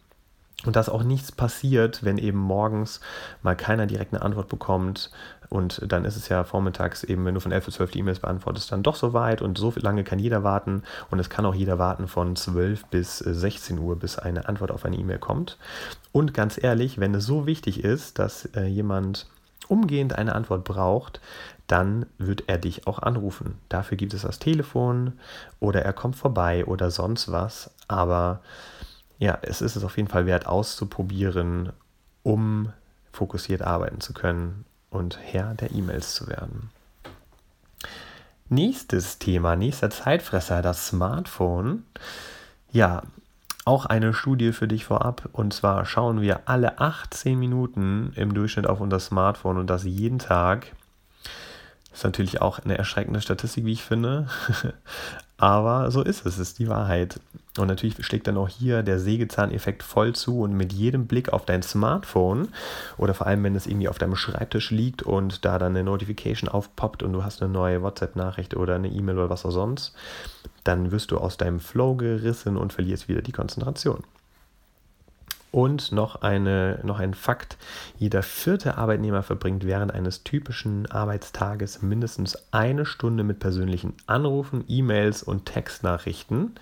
Und 0.64 0.76
dass 0.76 0.88
auch 0.88 1.02
nichts 1.02 1.32
passiert, 1.32 2.04
wenn 2.04 2.18
eben 2.18 2.38
morgens 2.38 3.00
mal 3.42 3.56
keiner 3.56 3.86
direkt 3.86 4.14
eine 4.14 4.22
Antwort 4.22 4.48
bekommt. 4.48 5.10
Und 5.48 5.82
dann 5.86 6.04
ist 6.04 6.16
es 6.16 6.28
ja 6.28 6.44
vormittags 6.44 7.02
eben, 7.04 7.24
wenn 7.24 7.34
du 7.34 7.40
von 7.40 7.52
11 7.52 7.66
bis 7.66 7.74
12 7.74 7.90
die 7.90 7.98
E-Mails 7.98 8.20
beantwortest, 8.20 8.70
dann 8.70 8.82
doch 8.82 8.94
so 8.94 9.12
weit. 9.12 9.42
Und 9.42 9.58
so 9.58 9.72
lange 9.76 10.04
kann 10.04 10.18
jeder 10.18 10.44
warten. 10.44 10.84
Und 11.10 11.18
es 11.18 11.30
kann 11.30 11.44
auch 11.44 11.54
jeder 11.54 11.78
warten 11.78 12.06
von 12.06 12.36
12 12.36 12.86
bis 12.86 13.18
16 13.18 13.78
Uhr, 13.78 13.96
bis 13.98 14.18
eine 14.18 14.48
Antwort 14.48 14.70
auf 14.70 14.84
eine 14.84 14.96
E-Mail 14.96 15.18
kommt. 15.18 15.58
Und 16.12 16.32
ganz 16.32 16.62
ehrlich, 16.62 17.00
wenn 17.00 17.14
es 17.14 17.26
so 17.26 17.46
wichtig 17.46 17.82
ist, 17.82 18.18
dass 18.18 18.46
äh, 18.54 18.66
jemand 18.66 19.26
umgehend 19.68 20.14
eine 20.16 20.34
Antwort 20.34 20.64
braucht, 20.64 21.20
dann 21.66 22.06
wird 22.18 22.44
er 22.48 22.58
dich 22.58 22.86
auch 22.86 22.98
anrufen. 22.98 23.58
Dafür 23.68 23.96
gibt 23.96 24.14
es 24.14 24.22
das 24.22 24.38
Telefon 24.38 25.14
oder 25.60 25.82
er 25.82 25.92
kommt 25.92 26.16
vorbei 26.16 26.64
oder 26.66 26.90
sonst 26.90 27.32
was. 27.32 27.70
Aber 27.88 28.40
ja, 29.22 29.38
es 29.42 29.62
ist 29.62 29.76
es 29.76 29.84
auf 29.84 29.96
jeden 29.98 30.08
Fall 30.08 30.26
wert 30.26 30.46
auszuprobieren, 30.46 31.72
um 32.24 32.72
fokussiert 33.12 33.62
arbeiten 33.62 34.00
zu 34.00 34.14
können 34.14 34.64
und 34.90 35.16
Herr 35.22 35.54
der 35.54 35.70
E-Mails 35.70 36.14
zu 36.14 36.26
werden. 36.26 36.70
Nächstes 38.48 39.20
Thema, 39.20 39.54
nächster 39.54 39.90
Zeitfresser, 39.90 40.60
das 40.60 40.88
Smartphone. 40.88 41.84
Ja, 42.72 43.02
auch 43.64 43.86
eine 43.86 44.12
Studie 44.12 44.50
für 44.50 44.66
dich 44.66 44.86
vorab. 44.86 45.28
Und 45.30 45.54
zwar 45.54 45.84
schauen 45.84 46.20
wir 46.20 46.48
alle 46.48 46.80
18 46.80 47.38
Minuten 47.38 48.12
im 48.16 48.34
Durchschnitt 48.34 48.66
auf 48.66 48.80
unser 48.80 48.98
Smartphone 48.98 49.56
und 49.56 49.70
das 49.70 49.84
jeden 49.84 50.18
Tag. 50.18 50.72
Das 51.90 52.00
ist 52.00 52.04
natürlich 52.04 52.42
auch 52.42 52.58
eine 52.58 52.76
erschreckende 52.76 53.20
Statistik, 53.20 53.66
wie 53.66 53.72
ich 53.72 53.84
finde. 53.84 54.26
Aber 55.42 55.90
so 55.90 56.02
ist 56.02 56.24
es, 56.24 56.38
ist 56.38 56.60
die 56.60 56.68
Wahrheit. 56.68 57.18
Und 57.58 57.66
natürlich 57.66 58.06
schlägt 58.06 58.28
dann 58.28 58.36
auch 58.36 58.48
hier 58.48 58.84
der 58.84 59.00
Sägezahneffekt 59.00 59.82
voll 59.82 60.14
zu 60.14 60.42
und 60.42 60.56
mit 60.56 60.72
jedem 60.72 61.08
Blick 61.08 61.32
auf 61.32 61.44
dein 61.44 61.64
Smartphone 61.64 62.46
oder 62.96 63.12
vor 63.12 63.26
allem, 63.26 63.42
wenn 63.42 63.56
es 63.56 63.66
irgendwie 63.66 63.88
auf 63.88 63.98
deinem 63.98 64.14
Schreibtisch 64.14 64.70
liegt 64.70 65.02
und 65.02 65.44
da 65.44 65.58
dann 65.58 65.72
eine 65.72 65.82
Notification 65.82 66.48
aufpoppt 66.48 67.02
und 67.02 67.12
du 67.12 67.24
hast 67.24 67.42
eine 67.42 67.52
neue 67.52 67.82
WhatsApp-Nachricht 67.82 68.54
oder 68.54 68.76
eine 68.76 68.86
E-Mail 68.86 69.18
oder 69.18 69.30
was 69.30 69.44
auch 69.44 69.50
sonst, 69.50 69.96
dann 70.62 70.92
wirst 70.92 71.10
du 71.10 71.18
aus 71.18 71.38
deinem 71.38 71.58
Flow 71.58 71.96
gerissen 71.96 72.56
und 72.56 72.72
verlierst 72.72 73.08
wieder 73.08 73.22
die 73.22 73.32
Konzentration. 73.32 74.04
Und 75.52 75.92
noch, 75.92 76.22
eine, 76.22 76.80
noch 76.82 76.98
ein 76.98 77.12
Fakt, 77.12 77.58
jeder 77.98 78.22
vierte 78.22 78.78
Arbeitnehmer 78.78 79.22
verbringt 79.22 79.66
während 79.66 79.92
eines 79.92 80.24
typischen 80.24 80.90
Arbeitstages 80.90 81.82
mindestens 81.82 82.38
eine 82.52 82.86
Stunde 82.86 83.22
mit 83.22 83.38
persönlichen 83.38 83.92
Anrufen, 84.06 84.64
E-Mails 84.66 85.22
und 85.22 85.44
Textnachrichten. 85.44 86.54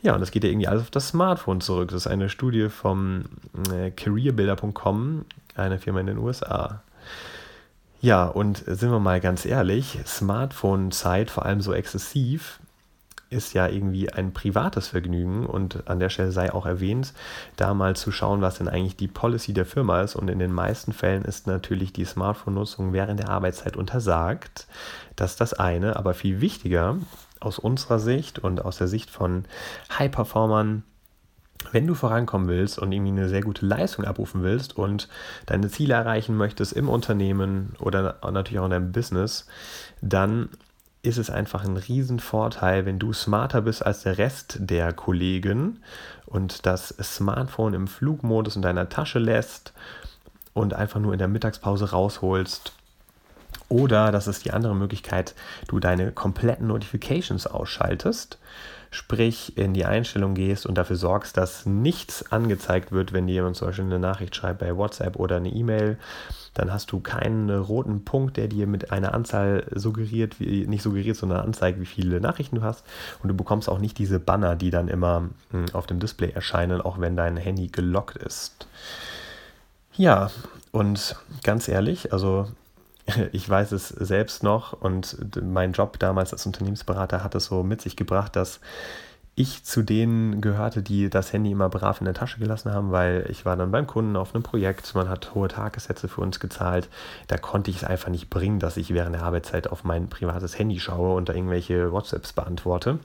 Ja, 0.00 0.14
und 0.14 0.20
das 0.20 0.30
geht 0.30 0.44
ja 0.44 0.50
irgendwie 0.50 0.66
alles 0.66 0.82
auf 0.82 0.90
das 0.90 1.08
Smartphone 1.08 1.60
zurück. 1.60 1.90
Das 1.90 2.02
ist 2.02 2.06
eine 2.06 2.30
Studie 2.30 2.70
vom 2.70 3.26
äh, 3.70 3.90
careerbuilder.com, 3.90 5.26
eine 5.54 5.78
Firma 5.78 6.00
in 6.00 6.06
den 6.06 6.18
USA. 6.18 6.82
Ja, 8.00 8.24
und 8.24 8.58
sind 8.66 8.90
wir 8.90 9.00
mal 9.00 9.20
ganz 9.20 9.44
ehrlich, 9.44 9.98
Smartphone-Zeit, 10.06 11.30
vor 11.30 11.44
allem 11.44 11.60
so 11.60 11.74
exzessiv, 11.74 12.60
ist 13.36 13.52
ja 13.52 13.68
irgendwie 13.68 14.12
ein 14.12 14.32
privates 14.32 14.88
Vergnügen 14.88 15.46
und 15.46 15.88
an 15.88 16.00
der 16.00 16.08
Stelle 16.08 16.32
sei 16.32 16.52
auch 16.52 16.66
erwähnt, 16.66 17.12
da 17.56 17.74
mal 17.74 17.94
zu 17.94 18.10
schauen, 18.10 18.40
was 18.40 18.58
denn 18.58 18.68
eigentlich 18.68 18.96
die 18.96 19.08
Policy 19.08 19.52
der 19.52 19.66
Firma 19.66 20.00
ist. 20.02 20.16
Und 20.16 20.28
in 20.28 20.38
den 20.38 20.52
meisten 20.52 20.92
Fällen 20.92 21.24
ist 21.24 21.46
natürlich 21.46 21.92
die 21.92 22.04
Smartphone-Nutzung 22.04 22.92
während 22.92 23.20
der 23.20 23.28
Arbeitszeit 23.28 23.76
untersagt. 23.76 24.66
Das 25.14 25.32
ist 25.32 25.40
das 25.40 25.52
eine, 25.54 25.96
aber 25.96 26.14
viel 26.14 26.40
wichtiger 26.40 26.96
aus 27.38 27.58
unserer 27.58 27.98
Sicht 27.98 28.38
und 28.38 28.64
aus 28.64 28.78
der 28.78 28.88
Sicht 28.88 29.10
von 29.10 29.44
High-Performern 29.98 30.82
wenn 31.72 31.86
du 31.86 31.94
vorankommen 31.94 32.48
willst 32.48 32.78
und 32.78 32.92
irgendwie 32.92 33.12
eine 33.12 33.28
sehr 33.28 33.42
gute 33.42 33.66
Leistung 33.66 34.04
abrufen 34.04 34.42
willst 34.42 34.76
und 34.76 35.08
deine 35.46 35.68
Ziele 35.68 35.94
erreichen 35.94 36.36
möchtest 36.36 36.72
im 36.72 36.88
Unternehmen 36.88 37.74
oder 37.80 38.18
natürlich 38.22 38.60
auch 38.60 38.66
in 38.66 38.70
deinem 38.70 38.92
Business, 38.92 39.46
dann 40.00 40.48
ist 41.06 41.18
es 41.18 41.30
einfach 41.30 41.64
ein 41.64 41.76
Riesenvorteil, 41.76 42.84
wenn 42.84 42.98
du 42.98 43.12
smarter 43.12 43.62
bist 43.62 43.86
als 43.86 44.02
der 44.02 44.18
Rest 44.18 44.58
der 44.58 44.92
Kollegen 44.92 45.80
und 46.26 46.66
das 46.66 46.88
Smartphone 47.00 47.74
im 47.74 47.86
Flugmodus 47.86 48.56
in 48.56 48.62
deiner 48.62 48.88
Tasche 48.88 49.20
lässt 49.20 49.72
und 50.52 50.74
einfach 50.74 50.98
nur 50.98 51.12
in 51.12 51.18
der 51.18 51.28
Mittagspause 51.28 51.92
rausholst. 51.92 52.72
Oder, 53.68 54.10
das 54.10 54.26
ist 54.26 54.44
die 54.44 54.52
andere 54.52 54.74
Möglichkeit, 54.74 55.34
du 55.68 55.78
deine 55.78 56.10
kompletten 56.12 56.66
Notifications 56.66 57.46
ausschaltest 57.46 58.38
sprich 58.90 59.56
in 59.56 59.74
die 59.74 59.84
Einstellung 59.84 60.34
gehst 60.34 60.66
und 60.66 60.76
dafür 60.76 60.96
sorgst, 60.96 61.36
dass 61.36 61.66
nichts 61.66 62.30
angezeigt 62.30 62.92
wird, 62.92 63.12
wenn 63.12 63.26
dir 63.26 63.34
jemand 63.34 63.56
zum 63.56 63.68
Beispiel 63.68 63.84
eine 63.84 63.98
Nachricht 63.98 64.34
schreibt 64.34 64.60
bei 64.60 64.76
WhatsApp 64.76 65.16
oder 65.16 65.36
eine 65.36 65.48
E-Mail, 65.48 65.98
dann 66.54 66.72
hast 66.72 66.90
du 66.92 67.00
keinen 67.00 67.50
roten 67.50 68.04
Punkt, 68.04 68.36
der 68.36 68.48
dir 68.48 68.66
mit 68.66 68.90
einer 68.90 69.12
Anzahl 69.12 69.66
suggeriert, 69.74 70.40
wie, 70.40 70.66
nicht 70.66 70.82
suggeriert, 70.82 71.16
sondern 71.16 71.40
anzeigt, 71.40 71.78
wie 71.80 71.86
viele 71.86 72.20
Nachrichten 72.20 72.56
du 72.56 72.62
hast. 72.62 72.84
Und 73.22 73.28
du 73.28 73.34
bekommst 73.34 73.68
auch 73.68 73.78
nicht 73.78 73.98
diese 73.98 74.18
Banner, 74.18 74.56
die 74.56 74.70
dann 74.70 74.88
immer 74.88 75.28
hm, 75.50 75.66
auf 75.74 75.86
dem 75.86 76.00
Display 76.00 76.30
erscheinen, 76.30 76.80
auch 76.80 76.98
wenn 76.98 77.16
dein 77.16 77.36
Handy 77.36 77.68
gelockt 77.68 78.16
ist. 78.16 78.66
Ja, 79.96 80.30
und 80.72 81.16
ganz 81.42 81.68
ehrlich, 81.68 82.12
also 82.12 82.48
ich 83.32 83.48
weiß 83.48 83.72
es 83.72 83.88
selbst 83.88 84.42
noch 84.42 84.72
und 84.72 85.16
mein 85.42 85.72
Job 85.72 85.98
damals 85.98 86.32
als 86.32 86.46
Unternehmensberater 86.46 87.22
hat 87.22 87.34
es 87.34 87.46
so 87.46 87.62
mit 87.62 87.80
sich 87.80 87.96
gebracht, 87.96 88.36
dass 88.36 88.60
ich 89.38 89.64
zu 89.64 89.82
denen 89.82 90.40
gehörte, 90.40 90.82
die 90.82 91.10
das 91.10 91.32
Handy 91.32 91.50
immer 91.50 91.68
brav 91.68 92.00
in 92.00 92.06
der 92.06 92.14
Tasche 92.14 92.38
gelassen 92.38 92.72
haben, 92.72 92.90
weil 92.90 93.26
ich 93.28 93.44
war 93.44 93.54
dann 93.54 93.70
beim 93.70 93.86
Kunden 93.86 94.16
auf 94.16 94.34
einem 94.34 94.42
Projekt, 94.42 94.94
man 94.94 95.10
hat 95.10 95.34
hohe 95.34 95.48
Tagessätze 95.48 96.08
für 96.08 96.22
uns 96.22 96.40
gezahlt. 96.40 96.88
Da 97.28 97.36
konnte 97.36 97.70
ich 97.70 97.76
es 97.76 97.84
einfach 97.84 98.08
nicht 98.08 98.30
bringen, 98.30 98.60
dass 98.60 98.78
ich 98.78 98.94
während 98.94 99.14
der 99.14 99.24
Arbeitszeit 99.24 99.68
auf 99.68 99.84
mein 99.84 100.08
privates 100.08 100.58
Handy 100.58 100.80
schaue 100.80 101.14
und 101.14 101.28
da 101.28 101.34
irgendwelche 101.34 101.92
WhatsApps 101.92 102.32
beantworte. 102.32 102.98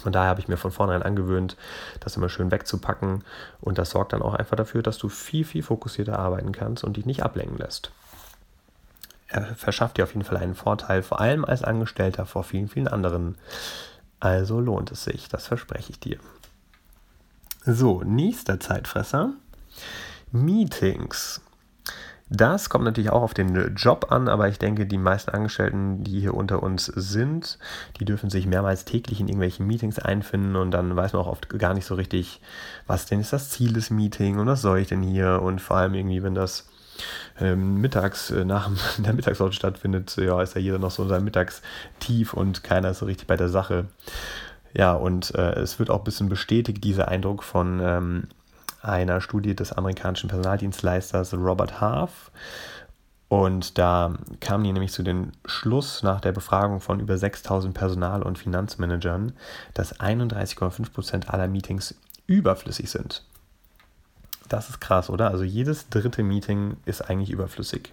Von 0.00 0.12
daher 0.12 0.30
habe 0.30 0.40
ich 0.40 0.46
mir 0.46 0.58
von 0.58 0.70
vornherein 0.70 1.02
angewöhnt, 1.02 1.56
das 1.98 2.16
immer 2.16 2.28
schön 2.28 2.52
wegzupacken 2.52 3.24
und 3.60 3.78
das 3.78 3.90
sorgt 3.90 4.12
dann 4.12 4.22
auch 4.22 4.34
einfach 4.34 4.56
dafür, 4.56 4.82
dass 4.82 4.98
du 4.98 5.08
viel, 5.08 5.44
viel 5.44 5.64
fokussierter 5.64 6.20
arbeiten 6.20 6.52
kannst 6.52 6.84
und 6.84 6.96
dich 6.96 7.06
nicht 7.06 7.24
ablenken 7.24 7.58
lässt 7.58 7.90
er 9.28 9.54
verschafft 9.54 9.98
dir 9.98 10.04
auf 10.04 10.14
jeden 10.14 10.24
Fall 10.24 10.38
einen 10.38 10.54
Vorteil, 10.54 11.02
vor 11.02 11.20
allem 11.20 11.44
als 11.44 11.62
Angestellter 11.62 12.26
vor 12.26 12.44
vielen, 12.44 12.68
vielen 12.68 12.88
anderen. 12.88 13.36
Also 14.20 14.58
lohnt 14.60 14.90
es 14.90 15.04
sich, 15.04 15.28
das 15.28 15.46
verspreche 15.46 15.90
ich 15.90 16.00
dir. 16.00 16.18
So, 17.64 18.02
nächster 18.02 18.58
Zeitfresser. 18.58 19.34
Meetings. 20.32 21.40
Das 22.30 22.68
kommt 22.68 22.84
natürlich 22.84 23.10
auch 23.10 23.22
auf 23.22 23.32
den 23.32 23.74
Job 23.74 24.08
an, 24.10 24.28
aber 24.28 24.48
ich 24.48 24.58
denke, 24.58 24.84
die 24.84 24.98
meisten 24.98 25.30
Angestellten, 25.30 26.04
die 26.04 26.20
hier 26.20 26.34
unter 26.34 26.62
uns 26.62 26.86
sind, 26.86 27.58
die 27.98 28.04
dürfen 28.04 28.28
sich 28.28 28.46
mehrmals 28.46 28.84
täglich 28.84 29.20
in 29.20 29.28
irgendwelchen 29.28 29.66
Meetings 29.66 29.98
einfinden 29.98 30.56
und 30.56 30.70
dann 30.70 30.94
weiß 30.94 31.14
man 31.14 31.22
auch 31.22 31.28
oft 31.28 31.48
gar 31.58 31.72
nicht 31.72 31.86
so 31.86 31.94
richtig, 31.94 32.42
was 32.86 33.06
denn 33.06 33.20
ist 33.20 33.32
das 33.32 33.48
Ziel 33.48 33.72
des 33.72 33.88
Meetings 33.88 34.38
und 34.38 34.46
was 34.46 34.60
soll 34.60 34.80
ich 34.80 34.88
denn 34.88 35.02
hier 35.02 35.40
und 35.40 35.62
vor 35.62 35.78
allem 35.78 35.94
irgendwie, 35.94 36.22
wenn 36.22 36.34
das 36.34 36.67
ähm, 37.40 37.80
mittags 37.80 38.30
äh, 38.30 38.44
nach 38.44 38.70
der 38.98 39.12
Mittagspause 39.12 39.52
stattfindet, 39.52 40.16
ja, 40.16 40.40
ist 40.42 40.54
ja 40.54 40.60
jeder 40.60 40.78
noch 40.78 40.90
so 40.90 41.02
in 41.02 41.08
seinem 41.08 41.24
Mittagstief 41.24 42.34
und 42.34 42.62
keiner 42.62 42.90
ist 42.90 42.98
so 42.98 43.06
richtig 43.06 43.26
bei 43.26 43.36
der 43.36 43.48
Sache. 43.48 43.86
Ja, 44.74 44.92
und 44.92 45.34
äh, 45.34 45.52
es 45.54 45.78
wird 45.78 45.90
auch 45.90 45.98
ein 45.98 46.04
bisschen 46.04 46.28
bestätigt, 46.28 46.84
dieser 46.84 47.08
Eindruck 47.08 47.42
von 47.42 47.80
ähm, 47.82 48.28
einer 48.82 49.20
Studie 49.20 49.56
des 49.56 49.72
amerikanischen 49.72 50.28
Personaldienstleisters 50.28 51.34
Robert 51.34 51.80
Half. 51.80 52.30
Und 53.28 53.76
da 53.76 54.14
kamen 54.40 54.64
die 54.64 54.72
nämlich 54.72 54.92
zu 54.92 55.02
dem 55.02 55.32
Schluss 55.44 56.02
nach 56.02 56.20
der 56.20 56.32
Befragung 56.32 56.80
von 56.80 56.98
über 56.98 57.18
6000 57.18 57.74
Personal- 57.74 58.22
und 58.22 58.38
Finanzmanagern, 58.38 59.32
dass 59.74 60.00
31,5% 60.00 61.28
aller 61.28 61.46
Meetings 61.46 61.94
überflüssig 62.26 62.90
sind. 62.90 63.24
Das 64.48 64.70
ist 64.70 64.80
krass, 64.80 65.10
oder? 65.10 65.30
Also 65.30 65.44
jedes 65.44 65.88
dritte 65.88 66.22
Meeting 66.22 66.76
ist 66.86 67.02
eigentlich 67.02 67.30
überflüssig. 67.30 67.92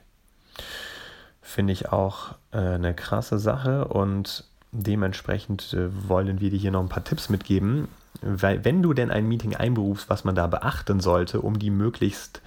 Finde 1.41 1.74
ich 1.74 1.91
auch 1.91 2.35
äh, 2.51 2.57
eine 2.57 2.93
krasse 2.93 3.39
Sache 3.39 3.85
und 3.85 4.45
dementsprechend 4.71 5.74
äh, 5.74 5.89
wollen 6.09 6.39
wir 6.39 6.50
dir 6.50 6.59
hier 6.59 6.71
noch 6.71 6.81
ein 6.81 6.89
paar 6.89 7.03
Tipps 7.03 7.29
mitgeben, 7.29 7.88
weil 8.21 8.63
wenn 8.65 8.81
du 8.81 8.93
denn 8.93 9.12
ein 9.12 9.27
Meeting 9.27 9.55
einberufst, 9.55 10.09
was 10.09 10.24
man 10.24 10.35
da 10.35 10.47
beachten 10.47 11.00
sollte, 11.00 11.41
um 11.41 11.59
die 11.59 11.69
möglichst 11.69 12.41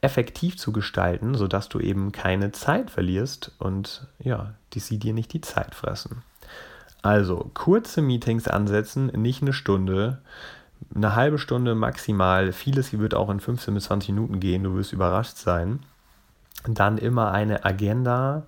effektiv 0.00 0.56
zu 0.56 0.72
gestalten, 0.72 1.34
sodass 1.34 1.68
du 1.68 1.80
eben 1.80 2.12
keine 2.12 2.52
Zeit 2.52 2.90
verlierst 2.90 3.52
und 3.58 4.06
ja, 4.18 4.54
die 4.72 4.80
sie 4.80 4.98
dir 4.98 5.12
nicht 5.12 5.32
die 5.32 5.40
Zeit 5.40 5.74
fressen. 5.74 6.22
Also 7.02 7.50
kurze 7.54 8.02
Meetings 8.02 8.48
ansetzen, 8.48 9.06
nicht 9.06 9.42
eine 9.42 9.52
Stunde, 9.52 10.18
eine 10.94 11.14
halbe 11.14 11.38
Stunde 11.38 11.74
maximal. 11.74 12.52
Vieles 12.52 12.98
wird 12.98 13.14
auch 13.14 13.30
in 13.30 13.40
15 13.40 13.74
bis 13.74 13.84
20 13.84 14.10
Minuten 14.10 14.40
gehen. 14.40 14.64
Du 14.64 14.74
wirst 14.74 14.92
überrascht 14.92 15.36
sein. 15.36 15.80
dann 16.66 16.98
immer 16.98 17.30
eine 17.30 17.64
Agenda, 17.64 18.42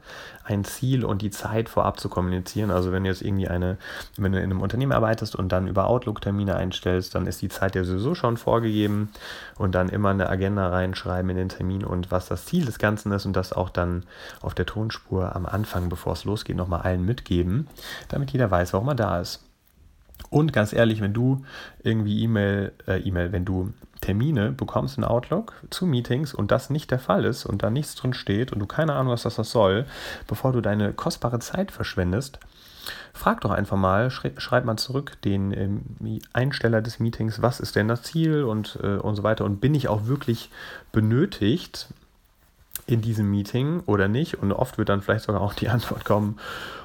ein 0.44 0.64
Ziel 0.64 1.04
und 1.04 1.22
die 1.22 1.30
Zeit 1.30 1.68
vorab 1.68 2.00
zu 2.00 2.08
kommunizieren. 2.08 2.72
Also 2.72 2.90
wenn 2.90 3.04
du 3.04 3.10
jetzt 3.10 3.22
irgendwie 3.22 3.46
eine, 3.46 3.78
wenn 4.16 4.32
du 4.32 4.38
in 4.38 4.44
einem 4.44 4.60
Unternehmen 4.60 4.90
arbeitest 4.90 5.36
und 5.36 5.50
dann 5.52 5.68
über 5.68 5.86
Outlook 5.86 6.20
Termine 6.20 6.56
einstellst, 6.56 7.14
dann 7.14 7.28
ist 7.28 7.40
die 7.40 7.48
Zeit 7.48 7.76
ja 7.76 7.84
sowieso 7.84 8.16
schon 8.16 8.36
vorgegeben 8.36 9.10
und 9.58 9.76
dann 9.76 9.88
immer 9.88 10.10
eine 10.10 10.28
Agenda 10.28 10.68
reinschreiben 10.68 11.30
in 11.30 11.36
den 11.36 11.48
Termin 11.50 11.84
und 11.84 12.10
was 12.10 12.26
das 12.26 12.46
Ziel 12.46 12.64
des 12.64 12.80
Ganzen 12.80 13.12
ist 13.12 13.26
und 13.26 13.36
das 13.36 13.52
auch 13.52 13.70
dann 13.70 14.02
auf 14.40 14.54
der 14.54 14.66
Tonspur 14.66 15.36
am 15.36 15.46
Anfang, 15.46 15.88
bevor 15.88 16.14
es 16.14 16.24
losgeht, 16.24 16.56
nochmal 16.56 16.80
allen 16.80 17.04
mitgeben, 17.04 17.68
damit 18.08 18.32
jeder 18.32 18.50
weiß, 18.50 18.72
warum 18.72 18.88
er 18.88 18.96
da 18.96 19.20
ist. 19.20 19.44
Und 20.28 20.52
ganz 20.52 20.72
ehrlich, 20.72 21.00
wenn 21.00 21.14
du 21.14 21.44
irgendwie 21.82 22.22
E-Mail, 22.22 22.72
äh, 22.86 23.00
E-Mail, 23.00 23.32
wenn 23.32 23.44
du 23.44 23.72
Termine 24.00 24.52
bekommst 24.52 24.98
in 24.98 25.04
Outlook 25.04 25.54
zu 25.70 25.86
Meetings 25.86 26.34
und 26.34 26.50
das 26.50 26.70
nicht 26.70 26.90
der 26.90 26.98
Fall 26.98 27.24
ist 27.24 27.44
und 27.46 27.62
da 27.62 27.70
nichts 27.70 27.94
drin 27.94 28.14
steht 28.14 28.52
und 28.52 28.58
du 28.58 28.66
keine 28.66 28.94
Ahnung 28.94 29.12
hast, 29.12 29.24
was 29.24 29.36
das 29.36 29.50
soll, 29.50 29.86
bevor 30.26 30.52
du 30.52 30.60
deine 30.60 30.92
kostbare 30.92 31.38
Zeit 31.38 31.70
verschwendest, 31.70 32.38
frag 33.12 33.40
doch 33.42 33.50
einfach 33.50 33.76
mal, 33.76 34.10
schreib 34.10 34.64
mal 34.64 34.76
zurück 34.76 35.20
den 35.22 35.52
ähm, 35.52 36.20
Einsteller 36.32 36.80
des 36.80 36.98
Meetings, 36.98 37.42
was 37.42 37.60
ist 37.60 37.76
denn 37.76 37.88
das 37.88 38.02
Ziel 38.02 38.44
und, 38.44 38.78
äh, 38.82 38.96
und 38.96 39.16
so 39.16 39.22
weiter. 39.22 39.44
Und 39.44 39.60
bin 39.60 39.74
ich 39.74 39.88
auch 39.88 40.06
wirklich 40.06 40.50
benötigt 40.92 41.88
in 42.90 43.00
diesem 43.00 43.30
Meeting 43.30 43.80
oder 43.86 44.08
nicht 44.08 44.40
und 44.40 44.52
oft 44.52 44.78
wird 44.78 44.88
dann 44.88 45.02
vielleicht 45.02 45.24
sogar 45.24 45.40
auch 45.40 45.54
die 45.54 45.68
Antwort 45.68 46.04
kommen, 46.04 46.38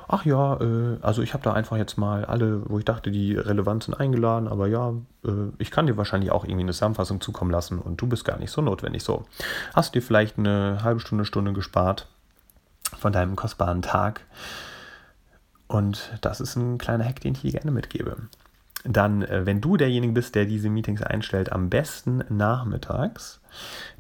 ach 0.08 0.26
ja, 0.26 0.60
äh, 0.60 0.98
also 1.02 1.22
ich 1.22 1.34
habe 1.34 1.44
da 1.44 1.54
einfach 1.54 1.78
jetzt 1.78 1.98
mal 1.98 2.26
alle, 2.26 2.62
wo 2.70 2.80
ich 2.80 2.86
dachte, 2.86 3.12
die 3.12 3.36
relevant 3.36 3.84
sind, 3.84 3.96
eingeladen, 3.96 4.48
aber 4.48 4.68
ja, 4.68 4.94
äh, 5.26 5.52
ich 5.58 5.72
kann 5.72 5.88
dir 5.88 5.98
wahrscheinlich 5.98 6.32
auch 6.32 6.44
irgendwie 6.44 6.62
eine 6.62 6.74
Zusammenfassung 6.74 7.22
zukommen 7.22 7.52
lassen 7.52 7.80
und 7.80 8.02
du 8.02 8.08
bist 8.08 8.26
gar 8.26 8.38
nicht 8.38 8.52
so 8.52 8.62
notwendig. 8.62 9.04
So, 9.04 9.26
hast 9.74 9.96
dir 9.96 10.02
vielleicht 10.02 10.38
eine 10.38 10.80
halbe 10.84 11.00
Stunde, 11.00 11.26
Stunde 11.26 11.54
gespart 11.54 12.08
von 12.98 13.12
deinem 13.12 13.36
kostbaren 13.36 13.82
Tag 13.82 14.22
und 15.68 16.18
das 16.22 16.40
ist 16.40 16.56
ein 16.56 16.78
kleiner 16.78 17.06
Hack, 17.06 17.22
den 17.22 17.34
ich 17.34 17.42
dir 17.42 17.52
gerne 17.52 17.72
mitgebe. 17.72 18.18
Dann, 18.86 19.24
äh, 19.24 19.46
wenn 19.46 19.62
du 19.62 19.78
derjenige 19.78 20.14
bist, 20.14 20.36
der 20.36 20.46
diese 20.46 20.70
Meetings 20.70 21.02
einstellt, 21.02 21.52
am 21.52 21.70
besten 21.70 22.24
nachmittags, 22.30 23.42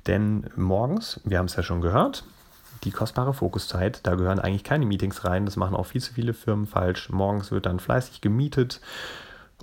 denn 0.07 0.47
morgens, 0.55 1.19
wir 1.25 1.39
haben 1.39 1.47
es 1.47 1.55
ja 1.55 1.63
schon 1.63 1.81
gehört, 1.81 2.23
die 2.83 2.91
kostbare 2.91 3.33
Fokuszeit. 3.33 4.01
Da 4.03 4.15
gehören 4.15 4.39
eigentlich 4.39 4.63
keine 4.63 4.85
Meetings 4.85 5.25
rein. 5.25 5.45
Das 5.45 5.55
machen 5.55 5.75
auch 5.75 5.87
viel 5.87 6.01
zu 6.01 6.13
viele 6.13 6.33
Firmen 6.33 6.67
falsch. 6.67 7.09
Morgens 7.09 7.51
wird 7.51 7.65
dann 7.65 7.79
fleißig 7.79 8.21
gemietet 8.21 8.79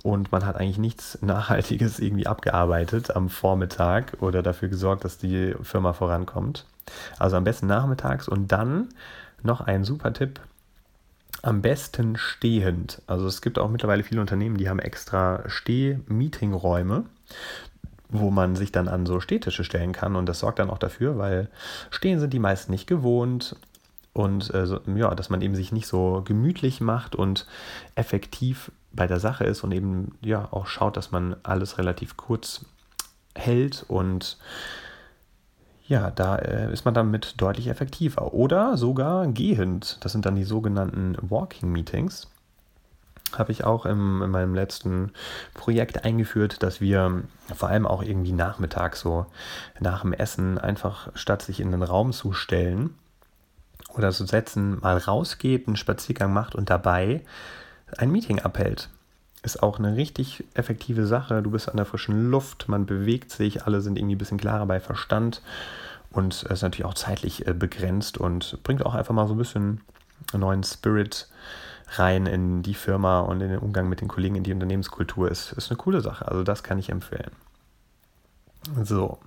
und 0.03 0.31
man 0.31 0.45
hat 0.45 0.57
eigentlich 0.57 0.77
nichts 0.77 1.17
Nachhaltiges 1.21 1.99
irgendwie 1.99 2.27
abgearbeitet 2.27 3.15
am 3.15 3.29
Vormittag 3.29 4.17
oder 4.19 4.43
dafür 4.43 4.69
gesorgt, 4.69 5.05
dass 5.05 5.17
die 5.17 5.55
Firma 5.61 5.93
vorankommt. 5.93 6.65
Also 7.17 7.37
am 7.37 7.45
besten 7.45 7.67
nachmittags 7.67 8.27
und 8.27 8.51
dann 8.51 8.89
noch 9.41 9.61
ein 9.61 9.83
super 9.83 10.13
Tipp. 10.13 10.41
Am 11.43 11.61
besten 11.61 12.17
stehend. 12.17 13.03
Also 13.05 13.27
es 13.27 13.41
gibt 13.41 13.59
auch 13.59 13.69
mittlerweile 13.69 14.03
viele 14.03 14.21
Unternehmen, 14.21 14.57
die 14.57 14.69
haben 14.69 14.79
extra 14.79 15.43
Steh-Meeting-Räume 15.47 17.05
wo 18.13 18.29
man 18.29 18.55
sich 18.55 18.71
dann 18.71 18.87
an 18.87 19.05
so 19.05 19.19
Stehtische 19.19 19.63
stellen 19.63 19.91
kann. 19.91 20.15
Und 20.15 20.27
das 20.27 20.39
sorgt 20.39 20.59
dann 20.59 20.69
auch 20.69 20.77
dafür, 20.77 21.17
weil 21.17 21.49
stehen 21.89 22.19
sind 22.19 22.31
die 22.31 22.39
meisten 22.39 22.71
nicht 22.71 22.87
gewohnt. 22.87 23.55
Und 24.13 24.53
äh, 24.53 24.67
ja, 24.95 25.15
dass 25.15 25.31
man 25.31 25.41
eben 25.41 25.55
sich 25.55 25.71
nicht 25.71 25.87
so 25.87 26.21
gemütlich 26.23 26.79
macht 26.79 27.15
und 27.15 27.47
effektiv 27.95 28.71
bei 28.91 29.07
der 29.07 29.19
Sache 29.19 29.43
ist 29.43 29.63
und 29.63 29.71
eben 29.71 30.15
ja 30.21 30.47
auch 30.51 30.67
schaut, 30.67 30.97
dass 30.97 31.11
man 31.11 31.35
alles 31.41 31.79
relativ 31.79 32.15
kurz 32.15 32.65
hält 33.33 33.83
und 33.87 34.37
ja, 35.93 36.09
da 36.09 36.37
äh, 36.37 36.73
ist 36.73 36.85
man 36.85 36.95
damit 36.95 37.35
deutlich 37.37 37.67
effektiver. 37.67 38.33
Oder 38.33 38.77
sogar 38.77 39.27
gehend. 39.27 39.97
Das 40.01 40.11
sind 40.11 40.25
dann 40.25 40.35
die 40.35 40.43
sogenannten 40.43 41.15
Walking 41.21 41.71
Meetings 41.71 42.27
habe 43.35 43.51
ich 43.51 43.63
auch 43.63 43.87
im, 43.87 44.21
in 44.21 44.29
meinem 44.29 44.53
letzten 44.53 45.11
Projekt 45.55 46.05
eingeführt, 46.05 46.61
dass 46.61 46.81
wir 46.81 47.23
vor 47.55 47.69
allem 47.69 47.87
auch 47.87 48.03
irgendwie 48.03 48.31
nachmittags 48.31 48.99
so 48.99 49.25
nach 49.79 50.01
dem 50.01 50.13
Essen 50.13 50.59
einfach 50.59 51.09
statt 51.15 51.41
sich 51.41 51.59
in 51.59 51.71
den 51.71 51.81
Raum 51.81 52.13
zu 52.13 52.33
stellen 52.33 52.93
oder 53.95 54.11
zu 54.11 54.27
setzen, 54.27 54.79
mal 54.81 54.99
rausgeht, 54.99 55.65
einen 55.65 55.77
Spaziergang 55.77 56.31
macht 56.31 56.53
und 56.53 56.69
dabei 56.69 57.21
ein 57.97 58.11
Meeting 58.11 58.39
abhält. 58.39 58.89
Ist 59.43 59.61
auch 59.61 59.77
eine 59.77 59.95
richtig 59.95 60.43
effektive 60.53 61.05
Sache. 61.05 61.41
Du 61.41 61.51
bist 61.51 61.69
an 61.69 61.77
der 61.77 61.85
frischen 61.85 62.31
Luft, 62.31 62.69
man 62.69 62.85
bewegt 62.85 63.31
sich, 63.31 63.65
alle 63.65 63.81
sind 63.81 63.97
irgendwie 63.97 64.15
ein 64.15 64.17
bisschen 64.17 64.39
klarer 64.39 64.65
bei 64.65 64.79
Verstand 64.79 65.41
und 66.11 66.33
es 66.33 66.43
ist 66.43 66.61
natürlich 66.61 66.85
auch 66.85 66.93
zeitlich 66.93 67.45
äh, 67.47 67.53
begrenzt 67.53 68.17
und 68.17 68.57
bringt 68.63 68.85
auch 68.85 68.93
einfach 68.93 69.13
mal 69.13 69.27
so 69.27 69.33
ein 69.33 69.37
bisschen 69.37 69.81
einen 70.31 70.41
neuen 70.41 70.63
Spirit 70.63 71.27
rein 71.89 72.25
in 72.25 72.63
die 72.63 72.73
Firma 72.73 73.19
und 73.19 73.41
in 73.41 73.49
den 73.49 73.59
Umgang 73.59 73.89
mit 73.89 74.01
den 74.01 74.07
Kollegen, 74.07 74.35
in 74.35 74.43
die 74.43 74.53
Unternehmenskultur 74.53 75.29
ist, 75.29 75.51
ist 75.53 75.69
eine 75.69 75.77
coole 75.77 76.01
Sache. 76.01 76.27
Also 76.27 76.43
das 76.43 76.63
kann 76.63 76.79
ich 76.79 76.89
empfehlen. 76.89 77.31
So, 78.83 79.19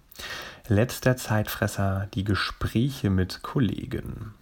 letzter 0.68 1.16
Zeitfresser, 1.16 2.08
die 2.14 2.24
Gespräche 2.24 3.10
mit 3.10 3.42
Kollegen. 3.42 4.34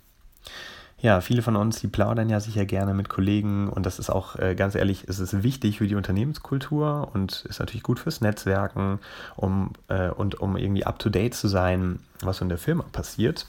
Ja, 1.04 1.20
viele 1.20 1.42
von 1.42 1.54
uns, 1.54 1.80
die 1.80 1.88
plaudern 1.88 2.30
ja 2.30 2.40
sicher 2.40 2.64
gerne 2.64 2.94
mit 2.94 3.10
Kollegen 3.10 3.68
und 3.68 3.84
das 3.84 3.98
ist 3.98 4.08
auch, 4.08 4.36
äh, 4.36 4.54
ganz 4.54 4.74
ehrlich, 4.74 5.04
es 5.06 5.18
ist 5.18 5.42
wichtig 5.42 5.76
für 5.76 5.86
die 5.86 5.96
Unternehmenskultur 5.96 7.10
und 7.12 7.44
ist 7.46 7.58
natürlich 7.58 7.82
gut 7.82 7.98
fürs 7.98 8.22
Netzwerken 8.22 9.00
um, 9.36 9.74
äh, 9.88 10.08
und 10.08 10.40
um 10.40 10.56
irgendwie 10.56 10.86
up-to-date 10.86 11.34
zu 11.34 11.46
sein, 11.46 11.98
was 12.22 12.40
in 12.40 12.48
der 12.48 12.56
Firma 12.56 12.86
passiert. 12.90 13.44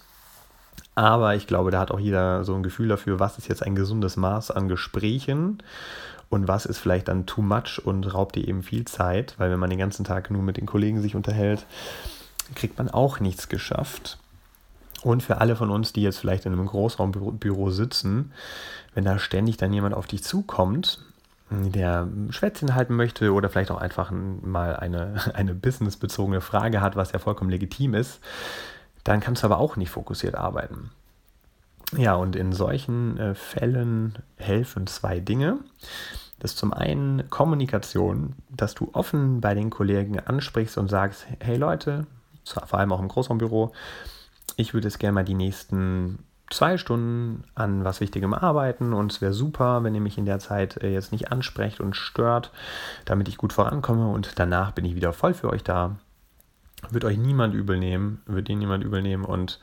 Aber 0.95 1.35
ich 1.35 1.47
glaube, 1.47 1.71
da 1.71 1.79
hat 1.79 1.91
auch 1.91 1.99
jeder 2.01 2.43
so 2.43 2.53
ein 2.55 2.61
Gefühl 2.61 2.89
dafür, 2.89 3.21
was 3.21 3.37
ist 3.37 3.47
jetzt 3.47 3.63
ein 3.63 3.75
gesundes 3.75 4.17
Maß 4.17 4.51
an 4.51 4.67
Gesprächen 4.67 5.63
und 6.27 6.49
was 6.49 6.65
ist 6.65 6.79
vielleicht 6.79 7.07
dann 7.07 7.25
too 7.25 7.41
much 7.41 7.79
und 7.81 8.13
raubt 8.13 8.35
dir 8.35 8.45
eben 8.45 8.63
viel 8.63 8.83
Zeit, 8.83 9.35
weil 9.37 9.49
wenn 9.49 9.59
man 9.59 9.69
den 9.69 9.79
ganzen 9.79 10.03
Tag 10.03 10.29
nur 10.29 10.41
mit 10.41 10.57
den 10.57 10.65
Kollegen 10.65 11.01
sich 11.01 11.15
unterhält, 11.15 11.65
kriegt 12.53 12.77
man 12.77 12.89
auch 12.89 13.21
nichts 13.21 13.47
geschafft. 13.47 14.17
Und 15.05 15.21
für 15.21 15.39
alle 15.39 15.55
von 15.55 15.69
uns, 15.69 15.93
die 15.93 16.01
jetzt 16.01 16.17
vielleicht 16.17 16.47
in 16.47 16.53
einem 16.53 16.65
Großraumbüro 16.65 17.69
sitzen, 17.69 18.31
wenn 18.95 19.05
da 19.05 19.19
ständig 19.19 19.55
dann 19.55 19.71
jemand 19.71 19.93
auf 19.93 20.07
dich 20.07 20.23
zukommt, 20.23 20.99
der 21.51 22.07
Schwätzchen 22.31 22.73
halten 22.73 22.95
möchte 22.95 23.31
oder 23.31 23.49
vielleicht 23.49 23.69
auch 23.69 23.79
einfach 23.79 24.09
mal 24.09 24.75
eine, 24.75 25.13
eine 25.35 25.53
businessbezogene 25.53 26.41
Frage 26.41 26.81
hat, 26.81 26.95
was 26.95 27.11
ja 27.11 27.19
vollkommen 27.19 27.51
legitim 27.51 27.93
ist, 27.93 28.19
dann 29.03 29.19
kannst 29.19 29.43
du 29.43 29.45
aber 29.45 29.59
auch 29.59 29.75
nicht 29.75 29.91
fokussiert 29.91 30.33
arbeiten. 30.33 30.89
Ja, 31.95 32.15
und 32.15 32.35
in 32.35 32.51
solchen 32.51 33.19
äh, 33.19 33.35
Fällen 33.35 34.17
helfen 34.37 34.87
zwei 34.87 35.19
Dinge. 35.19 35.59
Das 36.39 36.53
ist 36.53 36.57
zum 36.57 36.73
einen 36.73 37.29
Kommunikation, 37.29 38.33
dass 38.49 38.73
du 38.73 38.89
offen 38.93 39.39
bei 39.39 39.53
den 39.53 39.69
Kollegen 39.69 40.19
ansprichst 40.19 40.79
und 40.79 40.89
sagst, 40.89 41.27
hey 41.41 41.57
Leute, 41.57 42.07
vor 42.43 42.79
allem 42.79 42.91
auch 42.91 42.99
im 42.99 43.07
Großraumbüro, 43.07 43.71
ich 44.57 44.73
würde 44.73 44.87
es 44.87 44.99
gerne 44.99 45.13
mal 45.13 45.25
die 45.25 45.33
nächsten 45.33 46.19
zwei 46.49 46.77
Stunden 46.77 47.43
an 47.55 47.83
was 47.83 48.01
Wichtigem 48.01 48.33
arbeiten 48.33 48.93
und 48.93 49.11
es 49.11 49.21
wäre 49.21 49.33
super, 49.33 49.83
wenn 49.83 49.95
ihr 49.95 50.01
mich 50.01 50.17
in 50.17 50.25
der 50.25 50.39
Zeit 50.39 50.77
äh, 50.77 50.93
jetzt 50.93 51.11
nicht 51.11 51.31
ansprecht 51.31 51.79
und 51.79 51.95
stört, 51.95 52.51
damit 53.05 53.27
ich 53.27 53.37
gut 53.37 53.53
vorankomme 53.53 54.07
und 54.09 54.37
danach 54.37 54.71
bin 54.71 54.85
ich 54.85 54.95
wieder 54.95 55.13
voll 55.13 55.33
für 55.33 55.49
euch 55.49 55.63
da 55.63 55.97
wird 56.89 57.05
euch 57.05 57.17
niemand 57.17 57.53
übel 57.53 57.77
nehmen, 57.77 58.21
wird 58.25 58.49
ihnen 58.49 58.59
niemand 58.59 58.83
übel 58.83 59.01
nehmen 59.01 59.25
und 59.25 59.59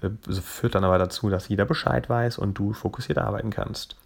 äh, 0.00 0.10
führt 0.40 0.74
dann 0.74 0.84
aber 0.84 0.98
dazu, 0.98 1.30
dass 1.30 1.48
jeder 1.48 1.64
Bescheid 1.64 2.08
weiß 2.08 2.38
und 2.38 2.58
du 2.58 2.72
fokussiert 2.72 3.18
arbeiten 3.18 3.50
kannst. 3.50 3.96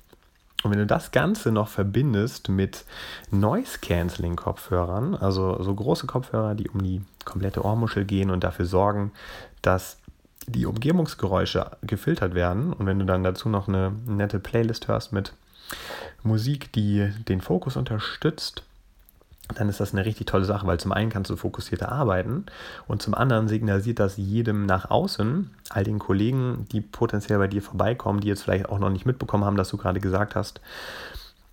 Und 0.62 0.70
wenn 0.70 0.78
du 0.78 0.86
das 0.86 1.12
Ganze 1.12 1.52
noch 1.52 1.68
verbindest 1.68 2.48
mit 2.48 2.84
Noise-Canceling-Kopfhörern, 3.30 5.14
also 5.14 5.62
so 5.62 5.74
große 5.74 6.06
Kopfhörer, 6.06 6.54
die 6.54 6.68
um 6.68 6.82
die 6.82 7.02
komplette 7.24 7.64
Ohrmuschel 7.64 8.04
gehen 8.04 8.30
und 8.30 8.42
dafür 8.42 8.64
sorgen, 8.64 9.12
dass 9.62 9.98
die 10.46 10.66
Umgebungsgeräusche 10.66 11.72
gefiltert 11.82 12.34
werden. 12.34 12.72
Und 12.72 12.86
wenn 12.86 12.98
du 12.98 13.04
dann 13.04 13.24
dazu 13.24 13.48
noch 13.48 13.68
eine 13.68 13.92
nette 14.06 14.38
Playlist 14.38 14.88
hörst 14.88 15.12
mit 15.12 15.32
Musik, 16.22 16.72
die 16.72 17.10
den 17.28 17.40
Fokus 17.40 17.76
unterstützt, 17.76 18.62
dann 19.54 19.68
ist 19.68 19.78
das 19.78 19.92
eine 19.92 20.04
richtig 20.04 20.26
tolle 20.26 20.44
Sache, 20.44 20.66
weil 20.66 20.80
zum 20.80 20.92
einen 20.92 21.10
kannst 21.10 21.30
du 21.30 21.36
fokussierter 21.36 21.92
arbeiten 21.92 22.46
und 22.88 23.00
zum 23.00 23.14
anderen 23.14 23.46
signalisiert 23.46 24.00
das 24.00 24.16
jedem 24.16 24.66
nach 24.66 24.90
außen, 24.90 25.50
all 25.70 25.84
den 25.84 26.00
Kollegen, 26.00 26.66
die 26.72 26.80
potenziell 26.80 27.38
bei 27.38 27.46
dir 27.46 27.62
vorbeikommen, 27.62 28.20
die 28.20 28.28
jetzt 28.28 28.42
vielleicht 28.42 28.68
auch 28.68 28.80
noch 28.80 28.90
nicht 28.90 29.06
mitbekommen 29.06 29.44
haben, 29.44 29.56
dass 29.56 29.68
du 29.68 29.76
gerade 29.76 30.00
gesagt 30.00 30.34
hast, 30.34 30.60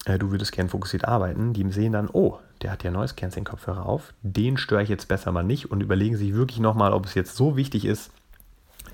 äh, 0.06 0.18
du 0.18 0.32
würdest 0.32 0.52
gern 0.54 0.70
fokussiert 0.70 1.06
arbeiten, 1.06 1.54
die 1.54 1.70
sehen 1.72 1.94
dann, 1.94 2.10
oh, 2.12 2.40
der 2.64 2.72
hat 2.72 2.84
ja 2.84 2.90
neues 2.90 3.16
Canceling-Kopfhörer 3.16 3.86
auf, 3.86 4.14
den 4.24 4.58
störe 4.58 4.82
ich 4.82 4.90
jetzt 4.90 5.08
besser 5.08 5.32
mal 5.32 5.44
nicht 5.44 5.70
und 5.70 5.82
überlegen 5.82 6.18
sich 6.18 6.34
wirklich 6.34 6.60
nochmal, 6.60 6.94
ob 6.94 7.06
es 7.06 7.14
jetzt 7.14 7.36
so 7.36 7.56
wichtig 7.58 7.86
ist, 7.86 8.12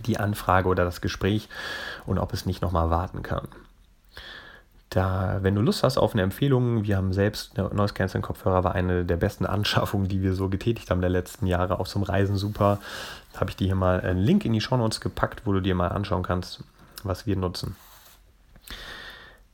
die 0.06 0.20
Anfrage 0.20 0.68
oder 0.68 0.86
das 0.86 1.02
Gespräch 1.02 1.50
und 2.06 2.20
ob 2.20 2.34
es 2.34 2.46
nicht 2.46 2.62
nochmal 2.62 2.90
warten 2.90 3.24
kann. 3.24 3.48
Da, 4.90 5.38
wenn 5.42 5.54
du 5.54 5.62
Lust 5.62 5.84
hast 5.84 6.00
auf 6.00 6.14
eine 6.14 6.24
Empfehlung, 6.24 6.84
wir 6.84 6.98
haben 6.98 7.14
selbst 7.14 7.60
eine 7.60 7.70
Noise 7.70 7.94
Cancelling 7.94 8.24
Kopfhörer, 8.24 8.64
war 8.64 8.74
eine 8.74 9.06
der 9.06 9.18
besten 9.18 9.46
Anschaffungen, 9.46 10.08
die 10.08 10.24
wir 10.24 10.34
so 10.34 10.50
getätigt 10.50 10.90
haben 10.90 11.02
der 11.02 11.12
letzten 11.12 11.46
Jahre. 11.46 11.80
Auf 11.80 11.88
so 11.88 12.00
einem 12.00 12.06
Reisen 12.06 12.38
super. 12.38 12.80
Habe 13.36 13.52
ich 13.52 13.56
dir 13.56 13.66
hier 13.66 13.76
mal 13.76 14.02
einen 14.02 14.20
Link 14.20 14.46
in 14.46 14.54
die 14.54 14.62
Show 14.62 14.78
Notes 14.78 15.00
gepackt, 15.00 15.44
wo 15.46 15.54
du 15.54 15.60
dir 15.60 15.76
mal 15.76 15.90
anschauen 15.90 16.24
kannst, 16.24 16.64
was 17.04 17.28
wir 17.28 17.36
nutzen. 17.36 17.76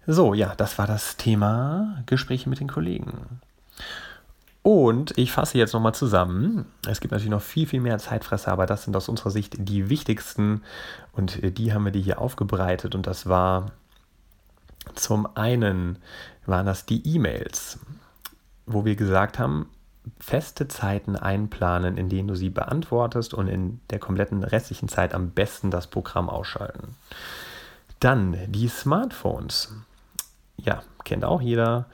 So, 0.07 0.33
ja, 0.33 0.53
das 0.55 0.77
war 0.77 0.87
das 0.87 1.17
Thema 1.17 2.01
Gespräche 2.05 2.49
mit 2.49 2.61
den 2.61 2.69
Kollegen. 2.69 3.41
Und 4.65 5.15
ich 5.15 5.31
fasse 5.31 5.59
jetzt 5.59 5.73
nochmal 5.73 5.93
zusammen. 5.93 6.65
Es 6.87 6.99
gibt 6.99 7.11
natürlich 7.11 7.29
noch 7.29 7.43
viel, 7.43 7.67
viel 7.67 7.81
mehr 7.81 7.99
Zeitfresser, 7.99 8.51
aber 8.51 8.65
das 8.65 8.83
sind 8.83 8.95
aus 8.95 9.07
unserer 9.09 9.29
Sicht 9.29 9.57
die 9.59 9.89
wichtigsten 9.91 10.63
und 11.11 11.39
die 11.59 11.71
haben 11.71 11.85
wir 11.85 11.91
dir 11.91 12.01
hier 12.01 12.19
aufgebreitet. 12.19 12.95
Und 12.95 13.05
das 13.05 13.29
war 13.29 13.73
zum 14.95 15.27
einen 15.37 15.99
waren 16.47 16.65
das 16.65 16.87
die 16.87 17.07
E-Mails, 17.07 17.77
wo 18.65 18.85
wir 18.85 18.95
gesagt 18.95 19.37
haben, 19.37 19.69
feste 20.19 20.67
Zeiten 20.67 21.15
einplanen, 21.15 21.95
in 21.95 22.09
denen 22.09 22.27
du 22.27 22.33
sie 22.33 22.49
beantwortest 22.49 23.35
und 23.35 23.47
in 23.47 23.81
der 23.91 23.99
kompletten 23.99 24.43
restlichen 24.43 24.89
Zeit 24.89 25.13
am 25.13 25.29
besten 25.29 25.69
das 25.69 25.85
Programm 25.85 26.27
ausschalten. 26.27 26.95
Dann 27.99 28.35
die 28.47 28.67
Smartphones. 28.67 29.75
Ja, 30.57 30.81
kennt 31.03 31.23
auch 31.23 31.41
jeder. 31.41 31.85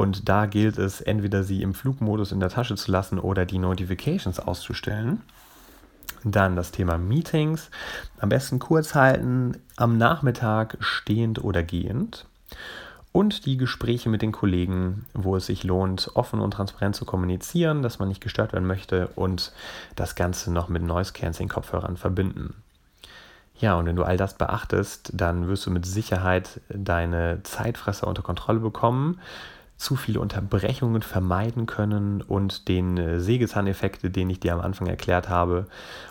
Und 0.00 0.30
da 0.30 0.46
gilt 0.46 0.78
es, 0.78 1.02
entweder 1.02 1.42
sie 1.42 1.60
im 1.60 1.74
Flugmodus 1.74 2.32
in 2.32 2.40
der 2.40 2.48
Tasche 2.48 2.74
zu 2.74 2.90
lassen 2.90 3.18
oder 3.18 3.44
die 3.44 3.58
Notifications 3.58 4.40
auszustellen. 4.40 5.20
Dann 6.24 6.56
das 6.56 6.70
Thema 6.70 6.96
Meetings. 6.96 7.70
Am 8.18 8.30
besten 8.30 8.60
kurz 8.60 8.94
halten, 8.94 9.58
am 9.76 9.98
Nachmittag 9.98 10.78
stehend 10.80 11.44
oder 11.44 11.62
gehend 11.62 12.24
und 13.12 13.44
die 13.44 13.58
Gespräche 13.58 14.08
mit 14.08 14.22
den 14.22 14.32
Kollegen, 14.32 15.04
wo 15.12 15.36
es 15.36 15.44
sich 15.44 15.64
lohnt, 15.64 16.10
offen 16.14 16.40
und 16.40 16.52
transparent 16.52 16.96
zu 16.96 17.04
kommunizieren, 17.04 17.82
dass 17.82 17.98
man 17.98 18.08
nicht 18.08 18.22
gestört 18.22 18.54
werden 18.54 18.66
möchte 18.66 19.08
und 19.16 19.52
das 19.96 20.14
Ganze 20.14 20.50
noch 20.50 20.70
mit 20.70 20.82
Noise 20.82 21.12
Cancelling 21.12 21.50
Kopfhörern 21.50 21.98
verbinden. 21.98 22.54
Ja, 23.58 23.74
und 23.74 23.84
wenn 23.84 23.96
du 23.96 24.04
all 24.04 24.16
das 24.16 24.32
beachtest, 24.32 25.10
dann 25.12 25.46
wirst 25.46 25.66
du 25.66 25.70
mit 25.70 25.84
Sicherheit 25.84 26.62
deine 26.70 27.42
Zeitfresser 27.42 28.06
unter 28.06 28.22
Kontrolle 28.22 28.60
bekommen, 28.60 29.20
zu 29.80 29.96
viele 29.96 30.20
Unterbrechungen 30.20 31.00
vermeiden 31.00 31.64
können 31.64 32.20
und 32.20 32.68
den 32.68 32.98
äh, 32.98 33.18
Sägezahneffekt, 33.18 34.14
den 34.14 34.28
ich 34.28 34.38
dir 34.38 34.52
am 34.52 34.60
Anfang 34.60 34.86
erklärt 34.86 35.30
habe, 35.30 35.66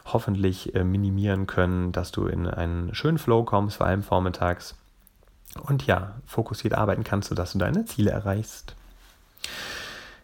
hoffentlich 0.05 0.73
äh, 0.73 0.83
minimieren 0.83 1.45
können, 1.45 1.91
dass 1.91 2.11
du 2.11 2.25
in 2.25 2.47
einen 2.47 2.95
schönen 2.95 3.19
Flow 3.19 3.43
kommst, 3.43 3.77
vor 3.77 3.85
allem 3.85 4.01
vormittags 4.01 4.75
und 5.61 5.85
ja, 5.85 6.15
fokussiert 6.25 6.73
arbeiten 6.73 7.03
kannst, 7.03 7.29
sodass 7.29 7.53
du 7.53 7.59
deine 7.59 7.85
Ziele 7.85 8.09
erreichst. 8.09 8.75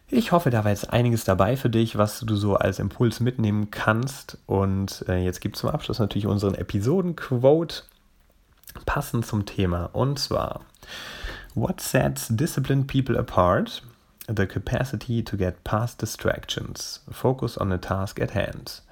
Ich 0.08 0.32
hoffe, 0.32 0.50
da 0.50 0.64
war 0.64 0.72
jetzt 0.72 0.90
einiges 0.92 1.24
dabei 1.24 1.56
für 1.56 1.70
dich, 1.70 1.96
was 1.96 2.20
du 2.20 2.34
so 2.34 2.56
als 2.56 2.80
Impuls 2.80 3.20
mitnehmen 3.20 3.70
kannst. 3.70 4.38
Und 4.46 5.04
äh, 5.08 5.18
jetzt 5.18 5.40
gibt 5.40 5.54
es 5.54 5.60
zum 5.60 5.70
Abschluss 5.70 6.00
natürlich 6.00 6.26
unseren 6.26 6.54
Episoden-Quote 6.56 7.82
passend 8.86 9.24
zum 9.24 9.46
Thema. 9.46 9.90
Und 9.92 10.18
zwar, 10.18 10.62
What 11.56 11.80
sets 11.80 12.28
disciplined 12.28 12.86
people 12.86 13.16
apart? 13.16 13.80
The 14.28 14.46
capacity 14.46 15.22
to 15.22 15.38
get 15.38 15.64
past 15.64 15.96
distractions. 15.96 17.00
Focus 17.10 17.56
on 17.56 17.70
the 17.70 17.78
task 17.78 18.20
at 18.20 18.32
hand. 18.32 18.82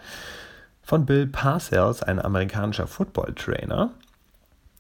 Von 0.82 1.04
Bill 1.04 1.26
Parcells, 1.26 2.02
ein 2.02 2.18
amerikanischer 2.18 2.86
Football-Trainer 2.86 3.90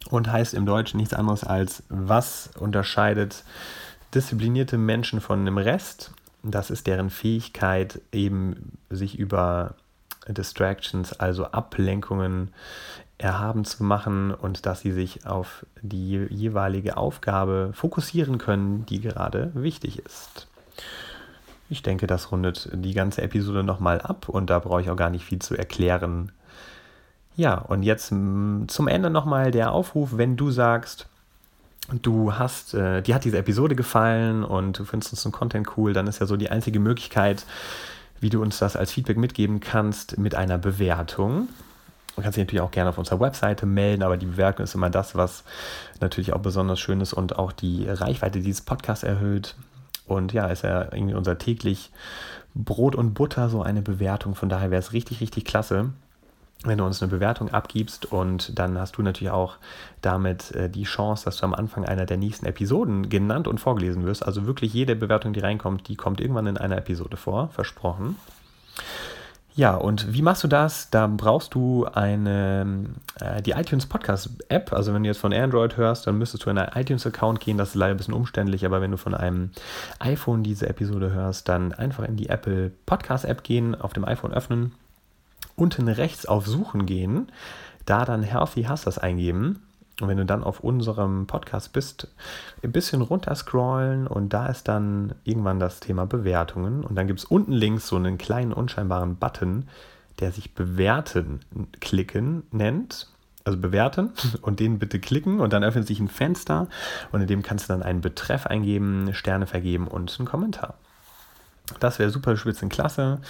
und 0.08 0.32
heißt 0.32 0.54
im 0.54 0.64
Deutschen 0.64 0.96
nichts 0.96 1.12
anderes 1.12 1.44
als, 1.44 1.82
was 1.90 2.48
unterscheidet 2.58 3.44
disziplinierte 4.14 4.78
Menschen 4.78 5.20
von 5.20 5.44
dem 5.44 5.58
Rest? 5.58 6.10
Das 6.42 6.70
ist 6.70 6.86
deren 6.86 7.10
Fähigkeit, 7.10 8.00
eben 8.12 8.78
sich 8.88 9.18
über 9.18 9.74
Distractions, 10.26 11.12
also 11.20 11.44
Ablenkungen, 11.48 12.54
erhaben 13.18 13.64
zu 13.64 13.84
machen 13.84 14.32
und 14.32 14.66
dass 14.66 14.80
sie 14.80 14.92
sich 14.92 15.26
auf 15.26 15.64
die 15.82 16.26
jeweilige 16.30 16.96
Aufgabe 16.96 17.70
fokussieren 17.72 18.38
können, 18.38 18.86
die 18.86 19.00
gerade 19.00 19.52
wichtig 19.54 19.98
ist. 19.98 20.48
Ich 21.70 21.82
denke, 21.82 22.06
das 22.06 22.30
rundet 22.32 22.68
die 22.72 22.92
ganze 22.92 23.22
Episode 23.22 23.62
nochmal 23.62 24.00
ab 24.00 24.28
und 24.28 24.50
da 24.50 24.58
brauche 24.58 24.82
ich 24.82 24.90
auch 24.90 24.96
gar 24.96 25.10
nicht 25.10 25.24
viel 25.24 25.38
zu 25.38 25.56
erklären, 25.56 26.32
ja, 27.36 27.58
und 27.58 27.82
jetzt 27.82 28.12
mm, 28.12 28.66
zum 28.68 28.88
Ende 28.88 29.10
nochmal 29.10 29.50
der 29.50 29.72
Aufruf, 29.72 30.16
wenn 30.16 30.36
du 30.36 30.50
sagst, 30.50 31.06
du 32.02 32.34
hast, 32.34 32.74
äh, 32.74 33.02
dir 33.02 33.14
hat 33.14 33.24
diese 33.24 33.38
Episode 33.38 33.74
gefallen 33.74 34.44
und 34.44 34.78
du 34.78 34.84
findest 34.84 35.12
unseren 35.12 35.32
Content 35.32 35.76
cool, 35.76 35.92
dann 35.92 36.06
ist 36.06 36.20
ja 36.20 36.26
so 36.26 36.36
die 36.36 36.50
einzige 36.50 36.80
Möglichkeit, 36.80 37.44
wie 38.20 38.30
du 38.30 38.40
uns 38.40 38.58
das 38.58 38.76
als 38.76 38.92
Feedback 38.92 39.18
mitgeben 39.18 39.60
kannst, 39.60 40.16
mit 40.16 40.34
einer 40.34 40.58
Bewertung. 40.58 41.48
Du 42.16 42.22
kannst 42.22 42.36
dich 42.36 42.44
natürlich 42.44 42.62
auch 42.62 42.70
gerne 42.70 42.90
auf 42.90 42.98
unserer 42.98 43.20
Webseite 43.20 43.66
melden, 43.66 44.02
aber 44.02 44.16
die 44.16 44.26
Bewertung 44.26 44.64
ist 44.64 44.74
immer 44.74 44.90
das, 44.90 45.16
was 45.16 45.42
natürlich 46.00 46.32
auch 46.32 46.40
besonders 46.40 46.78
schön 46.78 47.00
ist 47.00 47.12
und 47.12 47.38
auch 47.38 47.50
die 47.52 47.88
Reichweite 47.88 48.40
dieses 48.40 48.60
Podcasts 48.60 49.02
erhöht. 49.02 49.56
Und 50.06 50.32
ja, 50.32 50.46
ist 50.46 50.62
ja 50.62 50.82
irgendwie 50.92 51.14
unser 51.14 51.38
täglich 51.38 51.90
Brot 52.54 52.94
und 52.94 53.14
Butter 53.14 53.48
so 53.48 53.62
eine 53.62 53.82
Bewertung. 53.82 54.34
Von 54.34 54.48
daher 54.48 54.70
wäre 54.70 54.78
es 54.78 54.92
richtig, 54.92 55.20
richtig 55.20 55.44
klasse, 55.44 55.90
wenn 56.62 56.78
du 56.78 56.84
uns 56.84 57.02
eine 57.02 57.10
Bewertung 57.10 57.50
abgibst 57.50 58.06
und 58.06 58.58
dann 58.58 58.78
hast 58.78 58.96
du 58.96 59.02
natürlich 59.02 59.32
auch 59.32 59.56
damit 60.00 60.52
äh, 60.52 60.70
die 60.70 60.84
Chance, 60.84 61.24
dass 61.24 61.38
du 61.38 61.44
am 61.44 61.54
Anfang 61.54 61.84
einer 61.84 62.06
der 62.06 62.16
nächsten 62.16 62.46
Episoden 62.46 63.08
genannt 63.08 63.48
und 63.48 63.58
vorgelesen 63.58 64.04
wirst. 64.06 64.24
Also 64.24 64.46
wirklich 64.46 64.72
jede 64.72 64.94
Bewertung, 64.94 65.32
die 65.32 65.40
reinkommt, 65.40 65.88
die 65.88 65.96
kommt 65.96 66.20
irgendwann 66.20 66.46
in 66.46 66.58
einer 66.58 66.78
Episode 66.78 67.16
vor, 67.16 67.48
versprochen. 67.48 68.16
Ja, 69.56 69.76
und 69.76 70.12
wie 70.12 70.22
machst 70.22 70.42
du 70.42 70.48
das? 70.48 70.90
Da 70.90 71.06
brauchst 71.06 71.54
du 71.54 71.86
eine, 71.86 72.86
äh, 73.20 73.40
die 73.40 73.52
iTunes 73.52 73.86
Podcast 73.86 74.30
App. 74.48 74.72
Also 74.72 74.92
wenn 74.92 75.04
du 75.04 75.08
jetzt 75.08 75.20
von 75.20 75.32
Android 75.32 75.76
hörst, 75.76 76.08
dann 76.08 76.18
müsstest 76.18 76.44
du 76.44 76.50
in 76.50 76.58
einen 76.58 76.72
iTunes 76.74 77.06
Account 77.06 77.38
gehen. 77.38 77.56
Das 77.56 77.68
ist 77.68 77.74
leider 77.76 77.94
ein 77.94 77.96
bisschen 77.96 78.14
umständlich, 78.14 78.66
aber 78.66 78.80
wenn 78.80 78.90
du 78.90 78.96
von 78.96 79.14
einem 79.14 79.50
iPhone 80.00 80.42
diese 80.42 80.68
Episode 80.68 81.12
hörst, 81.12 81.48
dann 81.48 81.72
einfach 81.72 82.04
in 82.04 82.16
die 82.16 82.28
Apple 82.28 82.72
Podcast 82.84 83.24
App 83.24 83.44
gehen, 83.44 83.80
auf 83.80 83.92
dem 83.92 84.04
iPhone 84.04 84.32
öffnen 84.32 84.72
unten 85.56 85.88
rechts 85.88 86.26
auf 86.26 86.46
Suchen 86.46 86.86
gehen, 86.86 87.30
da 87.86 88.04
dann 88.04 88.22
Healthy 88.22 88.64
Hustlers 88.64 88.98
eingeben. 88.98 89.62
Und 90.00 90.08
wenn 90.08 90.16
du 90.16 90.26
dann 90.26 90.42
auf 90.42 90.60
unserem 90.60 91.26
Podcast 91.26 91.72
bist, 91.72 92.08
ein 92.62 92.72
bisschen 92.72 93.00
runter 93.00 93.34
scrollen 93.34 94.06
und 94.06 94.32
da 94.32 94.46
ist 94.46 94.66
dann 94.66 95.14
irgendwann 95.22 95.60
das 95.60 95.80
Thema 95.80 96.04
Bewertungen. 96.04 96.82
Und 96.82 96.96
dann 96.96 97.06
gibt 97.06 97.20
es 97.20 97.24
unten 97.24 97.52
links 97.52 97.86
so 97.86 97.96
einen 97.96 98.18
kleinen 98.18 98.52
unscheinbaren 98.52 99.16
Button, 99.16 99.68
der 100.18 100.32
sich 100.32 100.54
Bewerten 100.54 101.40
klicken 101.80 102.42
nennt. 102.50 103.08
Also 103.44 103.58
bewerten 103.58 104.10
und 104.42 104.58
den 104.58 104.78
bitte 104.78 104.98
klicken 104.98 105.38
und 105.38 105.52
dann 105.52 105.62
öffnet 105.62 105.86
sich 105.86 106.00
ein 106.00 106.08
Fenster 106.08 106.68
und 107.12 107.20
in 107.20 107.26
dem 107.26 107.42
kannst 107.42 107.68
du 107.68 107.74
dann 107.74 107.82
einen 107.82 108.00
Betreff 108.00 108.46
eingeben, 108.46 109.12
Sterne 109.12 109.46
vergeben 109.46 109.86
und 109.86 110.18
einen 110.18 110.26
Kommentar. 110.26 110.78
Das 111.80 111.98
wäre 111.98 112.10
super 112.10 112.36
spitzenklasse. 112.36 113.20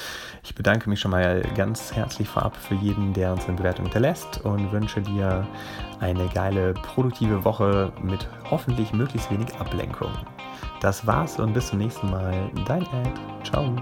Ich 0.43 0.55
bedanke 0.55 0.91
mich 0.91 1.01
schon 1.01 1.13
mal 1.13 1.43
ganz 1.55 1.93
herzlich 1.93 2.29
vorab 2.29 2.57
für 2.57 2.75
jeden, 2.75 3.13
der 3.13 3.33
uns 3.33 3.47
eine 3.47 3.57
Bewertung 3.57 3.85
hinterlässt 3.85 4.41
und 4.45 4.73
wünsche 4.73 5.01
dir 5.01 5.47
eine 6.01 6.29
geile, 6.29 6.75
produktive 6.75 7.45
Woche 7.45 7.93
mit 8.03 8.29
hoffentlich 8.51 8.93
möglichst 8.93 9.31
wenig 9.31 9.55
Ablenkung. 9.57 10.13
Das 10.81 11.07
war's 11.07 11.39
und 11.39 11.53
bis 11.53 11.69
zum 11.69 11.79
nächsten 11.79 12.11
Mal. 12.11 12.51
Dein 12.67 12.83
Ed. 12.83 13.21
Ciao. 13.45 13.77